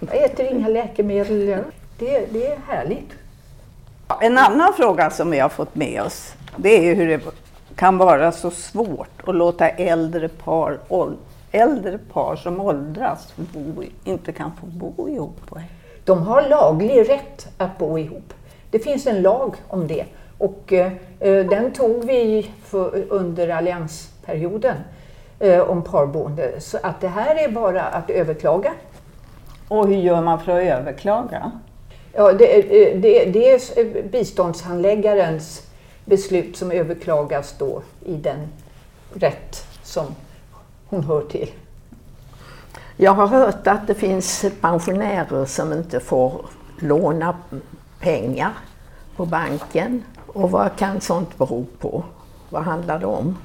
Jag 0.01 0.25
äter 0.25 0.47
inga 0.47 0.69
läkemedel. 0.69 1.59
Det, 1.99 2.33
det 2.33 2.47
är 2.47 2.59
härligt. 2.67 3.11
En 4.21 4.39
annan 4.39 4.73
fråga 4.73 5.11
som 5.11 5.31
vi 5.31 5.39
har 5.39 5.49
fått 5.49 5.75
med 5.75 6.03
oss, 6.03 6.35
det 6.57 6.91
är 6.91 6.95
hur 6.95 7.09
det 7.09 7.21
kan 7.75 7.99
vara 7.99 8.33
så 8.33 8.51
svårt 8.51 9.23
att 9.27 9.35
låta 9.35 9.69
äldre 9.69 10.29
par, 10.29 10.79
äldre 11.53 11.99
par 12.13 12.37
som 12.37 12.61
åldras 12.61 13.33
bo, 13.37 13.83
inte 14.05 14.33
kan 14.33 14.53
få 14.61 14.67
bo 14.67 15.09
ihop. 15.09 15.41
De 16.05 16.23
har 16.23 16.49
laglig 16.49 17.11
rätt 17.11 17.49
att 17.59 17.79
bo 17.79 17.99
ihop. 17.99 18.35
Det 18.71 18.79
finns 18.79 19.07
en 19.07 19.23
lag 19.23 19.55
om 19.69 19.87
det 19.87 20.05
och 20.39 20.73
eh, 20.73 20.93
eh, 21.21 21.47
den 21.47 21.73
tog 21.73 22.05
vi 22.05 22.51
för, 22.65 23.05
under 23.09 23.49
alliansperioden 24.29 24.77
eh, 25.39 25.61
om 25.61 25.83
parboende. 25.83 26.61
Så 26.61 26.79
att 26.83 27.01
det 27.01 27.09
här 27.09 27.45
är 27.45 27.49
bara 27.49 27.83
att 27.83 28.11
överklaga. 28.11 28.73
Och 29.69 29.89
hur 29.89 29.97
gör 29.97 30.23
man 30.23 30.41
för 30.41 30.53
att 30.53 30.81
överklaga? 30.81 31.53
Ja, 32.13 32.33
det, 32.33 32.57
eh, 32.57 33.01
det, 33.01 33.25
det 33.25 33.51
är 33.51 34.09
biståndshandläggarens 34.09 35.63
beslut 36.05 36.57
som 36.57 36.71
överklagas 36.71 37.55
då 37.59 37.83
i 38.05 38.15
den 38.15 38.49
rätt 39.15 39.67
som 39.83 40.07
hon 40.89 41.05
hör 41.05 41.23
till. 41.23 41.51
Jag 42.97 43.13
har 43.13 43.27
hört 43.27 43.67
att 43.67 43.87
det 43.87 43.95
finns 43.95 44.45
pensionärer 44.61 45.45
som 45.45 45.73
inte 45.73 46.01
får 46.01 46.47
låna 46.81 47.37
pengar 48.01 48.53
på 49.17 49.27
banken. 49.27 50.03
Och 50.27 50.51
vad 50.51 50.77
kan 50.77 51.01
sånt 51.01 51.39
bero 51.39 51.67
på? 51.79 52.05
Vad 52.51 52.63
handlar 52.63 52.99
det 52.99 53.07
om? 53.07 53.37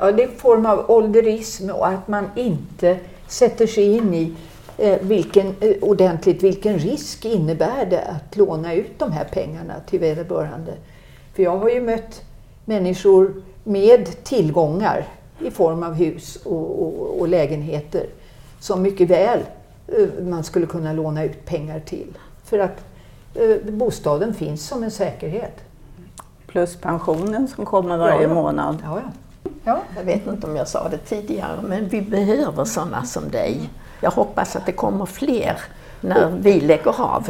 Ja, 0.00 0.12
det 0.12 0.22
är 0.22 0.28
en 0.28 0.36
form 0.36 0.66
av 0.66 0.90
ålderism 0.90 1.70
och 1.70 1.88
att 1.88 2.08
man 2.08 2.30
inte 2.36 2.98
sätter 3.26 3.66
sig 3.66 3.96
in 3.96 4.14
i 4.14 4.34
eh, 4.78 4.98
vilken, 5.02 5.54
eh, 5.60 5.76
ordentligt 5.82 6.42
vilken 6.42 6.78
risk 6.78 7.24
innebär 7.24 7.86
det 7.86 8.02
att 8.02 8.36
låna 8.36 8.74
ut 8.74 8.98
de 8.98 9.12
här 9.12 9.24
pengarna 9.24 9.74
till 9.86 10.00
vederbörande. 10.00 10.72
För 11.34 11.42
jag 11.42 11.58
har 11.58 11.68
ju 11.68 11.80
mött 11.80 12.22
människor 12.64 13.42
med 13.64 14.24
tillgångar 14.24 15.08
i 15.40 15.50
form 15.50 15.82
av 15.82 15.92
hus 15.92 16.36
och, 16.44 16.82
och, 16.82 17.20
och 17.20 17.28
lägenheter 17.28 18.06
som 18.60 18.82
mycket 18.82 19.10
väl 19.10 19.40
eh, 19.88 20.24
man 20.24 20.44
skulle 20.44 20.66
kunna 20.66 20.92
låna 20.92 21.24
ut 21.24 21.46
pengar 21.46 21.80
till. 21.80 22.18
För 22.44 22.58
att 22.58 22.84
eh, 23.34 23.72
bostaden 23.72 24.34
finns 24.34 24.68
som 24.68 24.82
en 24.82 24.90
säkerhet. 24.90 25.56
Plus 26.46 26.76
pensionen 26.76 27.48
som 27.48 27.66
kommer 27.66 27.96
varje 27.96 28.14
Ja, 28.14 28.22
ja. 28.22 28.34
månad. 28.34 28.78
Ja, 28.84 29.00
ja. 29.64 29.72
ja. 29.72 29.80
Jag 29.96 30.04
vet 30.04 30.26
inte 30.26 30.46
om 30.46 30.56
jag 30.56 30.68
sa 30.68 30.88
det 30.88 30.98
tidigare, 30.98 31.60
men 31.62 31.88
vi 31.88 32.02
behöver 32.02 32.64
sådana 32.64 33.04
som 33.04 33.30
dig. 33.30 33.70
Jag 34.00 34.10
hoppas 34.10 34.56
att 34.56 34.66
det 34.66 34.72
kommer 34.72 35.06
fler 35.06 35.60
när 36.00 36.30
vi 36.30 36.60
lägger 36.60 37.00
av. 37.00 37.28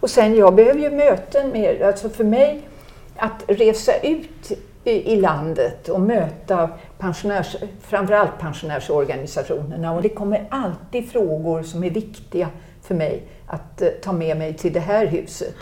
Och 0.00 0.10
sen 0.10 0.36
jag 0.36 0.54
behöver 0.54 0.80
ju 0.80 0.90
möten 0.90 1.50
med, 1.50 1.82
alltså 1.82 2.08
för 2.08 2.24
mig 2.24 2.68
att 3.16 3.44
resa 3.46 3.92
ut 4.02 4.52
i, 4.84 5.12
i 5.12 5.20
landet 5.20 5.88
och 5.88 6.00
möta 6.00 6.70
pensionärs, 6.98 7.56
framförallt 7.80 8.38
pensionärsorganisationerna 8.38 9.92
och 9.92 10.02
det 10.02 10.08
kommer 10.08 10.46
alltid 10.50 11.10
frågor 11.10 11.62
som 11.62 11.84
är 11.84 11.90
viktiga 11.90 12.48
för 12.82 12.94
mig 12.94 13.22
att 13.46 13.82
eh, 13.82 13.88
ta 13.88 14.12
med 14.12 14.36
mig 14.36 14.54
till 14.54 14.72
det 14.72 14.80
här 14.80 15.06
huset. 15.06 15.54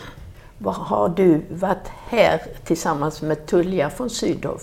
Vad 0.57 0.75
har 0.75 1.09
du 1.09 1.41
varit 1.49 1.87
här 2.09 2.41
tillsammans 2.63 3.21
med 3.21 3.45
Tullia 3.45 3.91
von 3.97 4.09
Sydow? 4.09 4.59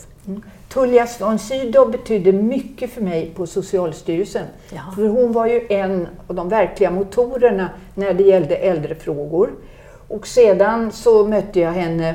Tullia 0.69 1.07
von 1.21 1.39
Sydow 1.39 1.91
betydde 1.91 2.33
mycket 2.33 2.91
för 2.91 3.01
mig 3.01 3.33
på 3.37 3.47
Socialstyrelsen. 3.47 4.47
Ja. 4.71 4.81
För 4.95 5.09
hon 5.09 5.33
var 5.33 5.47
ju 5.47 5.67
en 5.69 6.09
av 6.27 6.35
de 6.35 6.49
verkliga 6.49 6.91
motorerna 6.91 7.71
när 7.95 8.15
det 8.15 8.23
gällde 8.23 8.57
äldrefrågor. 8.57 9.51
Och 10.09 10.27
sedan 10.27 10.93
så 10.93 11.27
mötte 11.27 11.61
jag 11.61 11.73
henne 11.73 12.09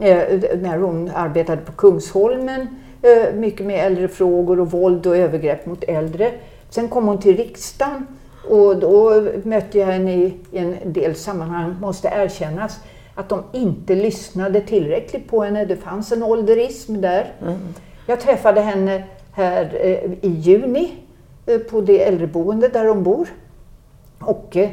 eh, 0.00 0.40
när 0.60 0.78
hon 0.78 1.10
arbetade 1.14 1.62
på 1.62 1.72
Kungsholmen, 1.72 2.68
eh, 3.02 3.34
mycket 3.34 3.66
med 3.66 3.86
äldrefrågor 3.86 4.60
och 4.60 4.70
våld 4.70 5.06
och 5.06 5.16
övergrepp 5.16 5.66
mot 5.66 5.84
äldre. 5.84 6.32
Sen 6.70 6.88
kom 6.88 7.06
hon 7.06 7.20
till 7.20 7.36
riksdagen 7.36 8.06
och 8.48 8.76
då 8.76 9.26
mötte 9.42 9.78
jag 9.78 9.86
henne 9.86 10.14
i, 10.14 10.34
i 10.52 10.58
en 10.58 10.92
del 10.92 11.14
sammanhang, 11.14 11.76
måste 11.80 12.08
erkännas, 12.08 12.78
att 13.14 13.28
de 13.28 13.42
inte 13.52 13.94
lyssnade 13.94 14.60
tillräckligt 14.60 15.28
på 15.28 15.42
henne. 15.42 15.64
Det 15.64 15.76
fanns 15.76 16.12
en 16.12 16.22
ålderism 16.22 17.00
där. 17.00 17.32
Jag 18.06 18.20
träffade 18.20 18.60
henne 18.60 19.04
här 19.32 19.78
eh, 19.80 20.12
i 20.20 20.28
juni 20.28 20.92
eh, 21.46 21.58
på 21.58 21.80
det 21.80 22.02
äldreboende 22.02 22.68
där 22.68 22.84
hon 22.84 23.02
bor. 23.02 23.28
Och 24.18 24.56
eh, 24.56 24.70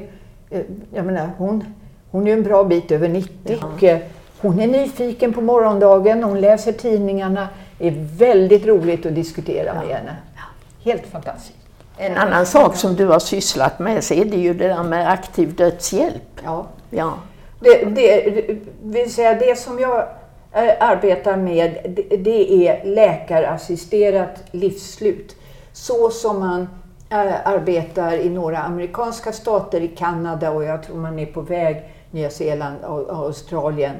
jag 0.93 1.05
menar, 1.05 1.29
hon, 1.37 1.63
hon 2.11 2.27
är 2.27 2.33
en 2.33 2.43
bra 2.43 2.63
bit 2.63 2.91
över 2.91 3.09
90 3.09 3.57
och 3.63 3.83
eh, 3.83 3.99
hon 4.41 4.59
är 4.59 4.67
nyfiken 4.67 5.33
på 5.33 5.41
morgondagen, 5.41 6.23
hon 6.23 6.41
läser 6.41 6.71
tidningarna. 6.71 7.47
Det 7.77 7.87
är 7.87 8.07
väldigt 8.17 8.65
roligt 8.65 9.05
att 9.05 9.15
diskutera 9.15 9.73
med 9.73 9.95
henne. 9.95 10.15
Helt 10.83 11.05
fantastiskt. 11.05 11.57
En 11.97 12.17
annan 12.17 12.45
sak 12.45 12.75
som 12.75 12.95
du 12.95 13.05
har 13.05 13.19
sysslat 13.19 13.79
med 13.79 14.03
så 14.03 14.13
är 14.13 14.25
det 14.25 14.37
ju 14.37 14.53
det 14.53 14.67
där 14.67 14.83
med 14.83 15.11
aktiv 15.11 15.55
dödshjälp. 15.55 16.39
Ja. 16.43 16.67
Ja. 16.89 17.13
Det, 17.59 17.85
det, 17.85 18.45
vill 18.83 19.13
säga 19.13 19.33
det 19.33 19.57
som 19.59 19.79
jag 19.79 20.07
arbetar 20.79 21.37
med 21.37 21.97
det, 22.23 22.67
är 22.67 22.85
läkarassisterat 22.85 24.43
livsslut. 24.51 25.35
Så 25.71 26.09
som 26.09 26.39
man 26.39 26.61
eh, 27.09 27.47
arbetar 27.47 28.13
i 28.13 28.29
några 28.29 28.57
amerikanska 28.57 29.31
stater, 29.31 29.81
i 29.81 29.87
Kanada 29.87 30.51
och 30.51 30.63
jag 30.63 30.83
tror 30.83 30.97
man 30.97 31.19
är 31.19 31.25
på 31.25 31.41
väg 31.41 31.89
Nya 32.11 32.29
Zeeland 32.29 32.83
och 32.83 33.17
Australien. 33.17 33.95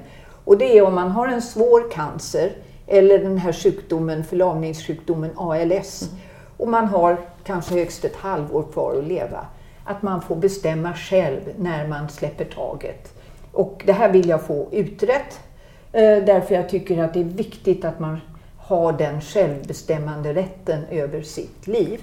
Och 0.46 0.58
det 0.58 0.78
är 0.78 0.82
om 0.82 0.96
man 0.96 1.12
har 1.12 1.28
en 1.28 1.42
svår 1.42 1.92
cancer 1.92 2.52
eller 2.88 3.20
den 3.20 3.38
här 3.38 3.54
sjukdomen, 3.54 4.24
förlamningssjukdomen 4.24 5.32
ALS 5.38 6.10
och 6.58 6.68
man 6.68 6.88
har 6.88 7.18
kanske 7.44 7.74
högst 7.74 8.06
ett 8.06 8.16
halvår 8.16 8.66
kvar 8.74 8.96
att 8.98 9.08
leva. 9.08 9.46
Att 9.86 10.02
man 10.02 10.22
får 10.22 10.36
bestämma 10.36 10.94
själv 10.94 11.42
när 11.58 11.88
man 11.88 12.10
släpper 12.10 12.46
taget. 12.46 13.13
Och 13.52 13.84
det 13.86 13.94
här 13.94 14.12
vill 14.12 14.30
jag 14.30 14.42
få 14.42 14.68
utrett 14.72 15.39
eh, 15.39 15.53
därför 16.01 16.56
jag 16.56 16.69
tycker 16.69 17.03
att 17.03 17.13
det 17.13 17.19
är 17.19 17.23
viktigt 17.23 17.86
att 17.86 17.99
man 17.99 18.17
har 18.58 18.93
den 18.93 19.21
självbestämmande 19.21 20.34
rätten 20.34 20.86
över 20.89 21.21
sitt 21.21 21.67
liv. 21.67 22.01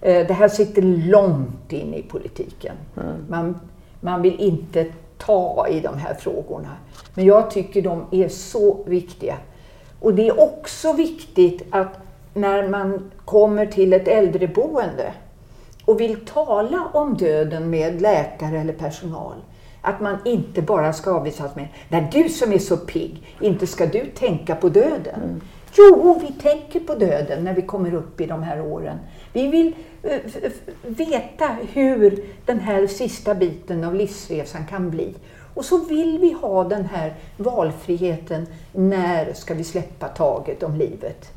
Eh, 0.00 0.26
Det 0.26 0.34
här 0.34 0.48
sitter 0.48 0.82
långt 0.82 1.72
in 1.72 1.94
i 1.94 2.02
politiken. 2.02 2.76
Man, 3.28 3.60
man 4.00 4.22
vill 4.22 4.40
inte 4.40 4.86
ta 5.18 5.66
i 5.70 5.80
de 5.80 5.98
här 5.98 6.14
frågorna. 6.14 6.76
Men 7.14 7.24
jag 7.24 7.50
tycker 7.50 7.82
de 7.82 8.04
är 8.10 8.28
så 8.28 8.84
viktiga. 8.86 9.36
Och 10.00 10.14
det 10.14 10.28
är 10.28 10.40
också 10.40 10.92
viktigt 10.92 11.62
att 11.70 11.98
när 12.34 12.68
man 12.68 13.10
kommer 13.24 13.66
till 13.66 13.92
ett 13.92 14.08
äldreboende 14.08 15.12
och 15.84 16.00
vill 16.00 16.26
tala 16.26 16.88
om 16.92 17.16
döden 17.16 17.70
med 17.70 18.00
läkare 18.02 18.60
eller 18.60 18.72
personal, 18.72 19.34
att 19.86 20.00
man 20.00 20.16
inte 20.24 20.62
bara 20.62 20.92
ska 20.92 21.10
avvisas 21.10 21.56
med 21.56 21.68
Nej, 21.88 22.08
du 22.12 22.28
som 22.28 22.52
är 22.52 22.58
så 22.58 22.76
pigg, 22.76 23.36
inte 23.40 23.66
ska 23.66 23.86
du 23.86 24.06
tänka 24.06 24.54
på 24.54 24.68
döden. 24.68 25.42
Jo, 25.76 26.20
vi 26.20 26.42
tänker 26.42 26.80
på 26.80 26.94
döden 26.94 27.44
när 27.44 27.54
vi 27.54 27.62
kommer 27.62 27.94
upp 27.94 28.20
i 28.20 28.26
de 28.26 28.42
här 28.42 28.60
åren. 28.60 28.98
Vi 29.32 29.48
vill 29.48 29.74
eh, 30.02 30.20
veta 30.82 31.56
hur 31.72 32.24
den 32.44 32.60
här 32.60 32.86
sista 32.86 33.34
biten 33.34 33.84
av 33.84 33.94
livsresan 33.94 34.66
kan 34.66 34.90
bli. 34.90 35.14
Och 35.54 35.64
så 35.64 35.84
vill 35.84 36.18
vi 36.18 36.32
ha 36.32 36.64
den 36.64 36.84
här 36.84 37.14
valfriheten. 37.36 38.46
När 38.72 39.32
ska 39.32 39.54
vi 39.54 39.64
släppa 39.64 40.08
taget 40.08 40.62
om 40.62 40.76
livet? 40.76 41.32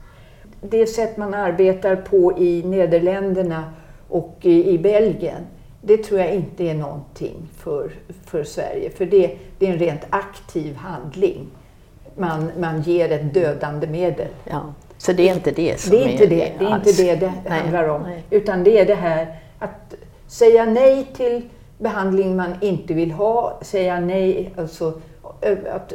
Det 0.62 0.88
sätt 0.88 1.18
man 1.18 1.34
arbetar 1.34 1.96
på 1.96 2.38
i 2.38 2.64
Nederländerna 2.64 3.74
och 4.10 4.38
i, 4.42 4.70
i 4.70 4.80
Belgien, 4.80 5.46
det 5.82 5.98
tror 5.98 6.20
jag 6.20 6.34
inte 6.36 6.63
är 6.63 6.74
någonting 6.74 7.36
för, 7.58 7.92
för 8.26 8.44
Sverige. 8.44 8.89
För 8.89 9.06
det, 9.06 9.38
det 9.60 9.68
är 9.68 9.74
en 9.74 9.80
rent 9.80 10.02
aktiv 10.10 10.76
handling. 10.76 11.48
Man, 12.15 12.52
man 12.60 12.82
ger 12.82 13.12
ett 13.12 13.34
dödande 13.34 13.88
medel. 13.88 14.28
ja. 14.44 14.62
Så 14.98 15.13
det 15.13 15.30
är 15.30 15.34
inte 15.36 15.52
det 15.52 15.80
som 15.80 15.92
Det 15.92 16.04
är 16.04 16.08
inte 16.10 16.26
det 16.26 16.36
det, 16.60 16.65
är 16.65 16.76
inte 16.76 16.92
det, 17.04 17.15
det 17.15 17.34
Nej, 17.50 17.60
handlar 17.60 17.88
om. 17.88 18.02
nej. 18.04 18.24
Utan 18.30 18.63
det 18.63 18.80
är 18.80 18.86
det 18.86 18.96
här 18.96 19.36
att 19.60 19.96
säga 20.28 20.65
nej 20.65 21.08
till 21.15 21.50
behandling 21.78 22.36
man 22.36 22.54
inte 22.62 22.94
vill 22.94 23.12
ha, 23.12 23.60
säga 23.62 24.00
nej, 24.00 24.54
alltså 24.58 24.94
att 25.70 25.94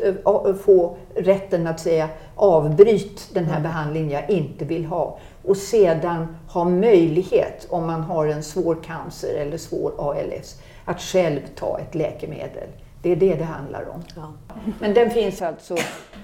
få 0.65 0.97
rätten 1.15 1.67
att 1.67 1.81
säga 1.81 2.09
avbryt 2.35 3.29
den 3.35 3.43
Mm. 3.45 3.55
här 3.55 3.63
behandlingen 3.63 4.11
jag 4.11 4.31
inte 4.31 4.65
vill 4.65 4.85
ha. 4.85 5.19
Och 5.45 5.57
sedan 5.57 6.37
ha 6.49 6.65
möjlighet, 6.65 7.67
om 7.71 7.87
man 7.87 8.01
har 8.01 8.27
en 8.27 8.43
svår 8.43 8.77
cancer 8.85 9.35
eller 9.35 9.59
svår 9.59 9.93
ALS, 9.99 10.61
att 10.85 11.01
själv 11.01 11.41
ta 11.55 11.79
ett 11.79 11.95
läkemedel. 11.95 12.69
Det 13.03 13.13
är 13.13 13.17
det 13.17 13.35
det 13.35 13.45
handlar 13.45 13.89
om. 13.89 14.03
Ja. 14.17 14.33
Men 14.81 14.95
den 14.95 15.11
finns 15.11 15.43
alltså 15.43 15.77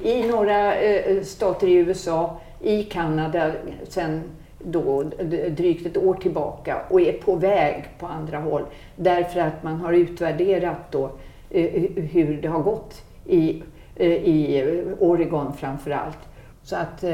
i 0.02 0.22
några 0.22 0.74
eh, 0.74 1.22
stater 1.22 1.68
i 1.68 1.74
USA, 1.74 2.40
i 2.60 2.82
Kanada 2.82 3.52
sedan 3.88 4.22
då 4.58 5.02
drygt 5.50 5.86
ett 5.86 5.96
år 5.96 6.14
tillbaka 6.14 6.82
och 6.88 7.00
är 7.00 7.12
på 7.12 7.34
väg 7.34 7.84
på 7.98 8.06
andra 8.06 8.38
håll 8.38 8.62
därför 8.96 9.40
att 9.40 9.62
man 9.62 9.80
har 9.80 9.92
utvärderat 9.92 10.92
då 10.92 11.10
eh, 11.50 11.82
hur 11.94 12.42
det 12.42 12.48
har 12.48 12.62
gått 12.62 13.02
i, 13.26 13.62
eh, 13.96 14.12
i 14.12 14.84
Oregon 14.98 15.52
framför 15.56 15.90
allt. 15.90 16.18
Så 16.62 16.76
att, 16.76 17.04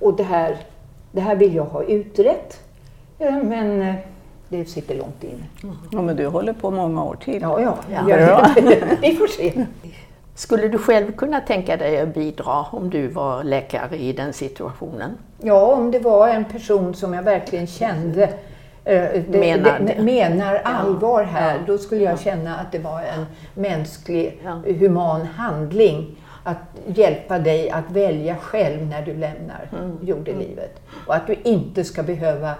och 0.00 0.16
det 0.16 0.22
här, 0.22 0.56
det 1.12 1.20
här 1.20 1.36
vill 1.36 1.54
jag 1.54 1.64
ha 1.64 1.82
utrett 1.82 2.60
men 3.42 3.82
eh, 3.82 3.94
det 4.48 4.64
sitter 4.64 4.94
långt 4.94 5.24
inne. 5.24 5.72
Ja, 5.90 6.02
men 6.02 6.16
du 6.16 6.26
håller 6.26 6.52
på 6.52 6.70
många 6.70 7.04
år 7.04 7.16
till. 7.24 7.42
Ja, 7.42 7.60
ja, 7.60 7.76
Ja. 8.08 8.18
ja. 8.18 8.48
vi 9.02 9.16
får 9.16 9.26
se. 9.26 9.66
Skulle 10.34 10.68
du 10.68 10.78
själv 10.78 11.12
kunna 11.12 11.40
tänka 11.40 11.76
dig 11.76 12.00
att 12.00 12.14
bidra 12.14 12.62
om 12.70 12.90
du 12.90 13.08
var 13.08 13.44
läkare 13.44 13.96
i 13.96 14.12
den 14.12 14.32
situationen? 14.32 15.10
Ja, 15.42 15.74
om 15.74 15.90
det 15.90 15.98
var 15.98 16.28
en 16.28 16.44
person 16.44 16.94
som 16.94 17.14
jag 17.14 17.22
verkligen 17.22 17.66
kände 17.66 18.22
eh, 18.84 19.02
det, 19.28 19.38
Menar 19.40 19.78
det, 19.80 20.02
menar 20.02 20.60
allvar 20.64 21.22
här, 21.24 21.54
Ja. 21.54 21.60
då 21.66 21.78
skulle 21.78 22.04
jag 22.04 22.20
känna 22.20 22.56
att 22.56 22.72
det 22.72 22.78
var 22.78 23.00
en 23.00 23.26
mänsklig, 23.54 24.40
Ja. 24.44 24.50
human 24.78 25.26
handling 25.26 26.16
att 26.48 26.96
hjälpa 26.96 27.38
dig 27.38 27.70
att 27.70 27.90
välja 27.90 28.36
själv 28.36 28.86
när 28.86 29.02
du 29.02 29.14
lämnar 29.14 29.68
Mm. 29.72 29.98
jordelivet. 30.02 30.80
Och 31.06 31.14
att 31.14 31.26
du 31.26 31.34
inte 31.44 31.84
ska 31.84 32.02
behöva 32.02 32.54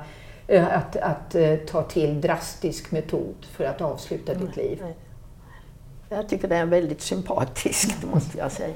eh, 0.46 0.76
att, 0.76 0.96
att 0.96 1.34
eh, 1.34 1.56
ta 1.56 1.82
till 1.82 2.20
drastisk 2.20 2.90
metod 2.90 3.46
för 3.52 3.64
att 3.64 3.80
avsluta 3.80 4.34
ditt 4.34 4.56
liv. 4.56 4.84
Jag 6.08 6.28
tycker 6.28 6.48
det 6.48 6.56
är 6.56 6.66
väldigt 6.66 7.00
sympatiskt, 7.00 8.04
måste 8.14 8.38
jag 8.38 8.52
säga. 8.52 8.74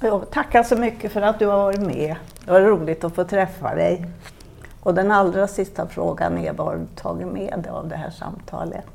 Jag 0.00 0.30
tackar 0.30 0.62
så 0.62 0.76
mycket 0.76 1.12
för 1.12 1.22
att 1.22 1.38
du 1.38 1.46
har 1.46 1.56
varit 1.56 1.80
med. 1.80 2.16
Det 2.44 2.50
var 2.52 2.60
roligt 2.60 3.04
att 3.04 3.14
få 3.14 3.24
träffa 3.24 3.74
dig. 3.74 4.06
Och 4.82 4.94
den 4.94 5.10
allra 5.10 5.46
sista 5.46 5.86
frågan 5.86 6.38
är 6.38 6.52
vad 6.52 6.66
har 6.66 6.76
du 6.76 6.86
tagit 6.96 7.26
med 7.26 7.58
dig 7.62 7.70
av 7.72 7.88
det 7.88 7.96
här 7.96 8.10
samtalet? 8.10 8.86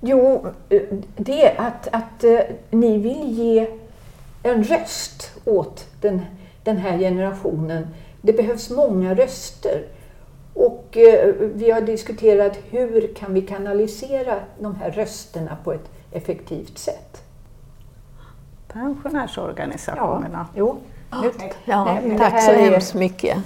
Jo, 0.00 0.46
det 1.16 1.46
är 1.46 1.60
att, 1.60 1.88
att 1.92 2.24
eh, 2.24 2.40
ni 2.70 2.98
vill 2.98 3.38
ge 3.38 3.66
en 4.42 4.64
röst 4.64 5.30
åt 5.44 5.86
den, 6.00 6.20
den 6.64 6.76
här 6.76 6.98
generationen. 6.98 7.86
Det 8.22 8.32
behövs 8.32 8.70
många 8.70 9.14
röster. 9.14 9.86
Och 10.54 10.96
eh, 10.96 11.34
vi 11.38 11.70
har 11.70 11.80
diskuterat 11.80 12.58
hur 12.70 13.14
kan 13.14 13.34
vi 13.34 13.42
kanalisera 13.42 14.34
de 14.58 14.74
här 14.74 14.90
rösterna 14.90 15.56
på 15.64 15.72
ett 15.72 15.90
effektivt 16.12 16.78
sätt. 16.78 17.22
pensionärsorganisationerna. 18.72 20.46
Ja, 20.54 20.58
jo. 20.58 20.78
Ja, 21.64 21.98
men 22.02 22.10
det 22.10 22.18
tack 22.18 22.42
så 22.42 22.52
hemskt 22.52 22.94
mycket. 22.94 23.36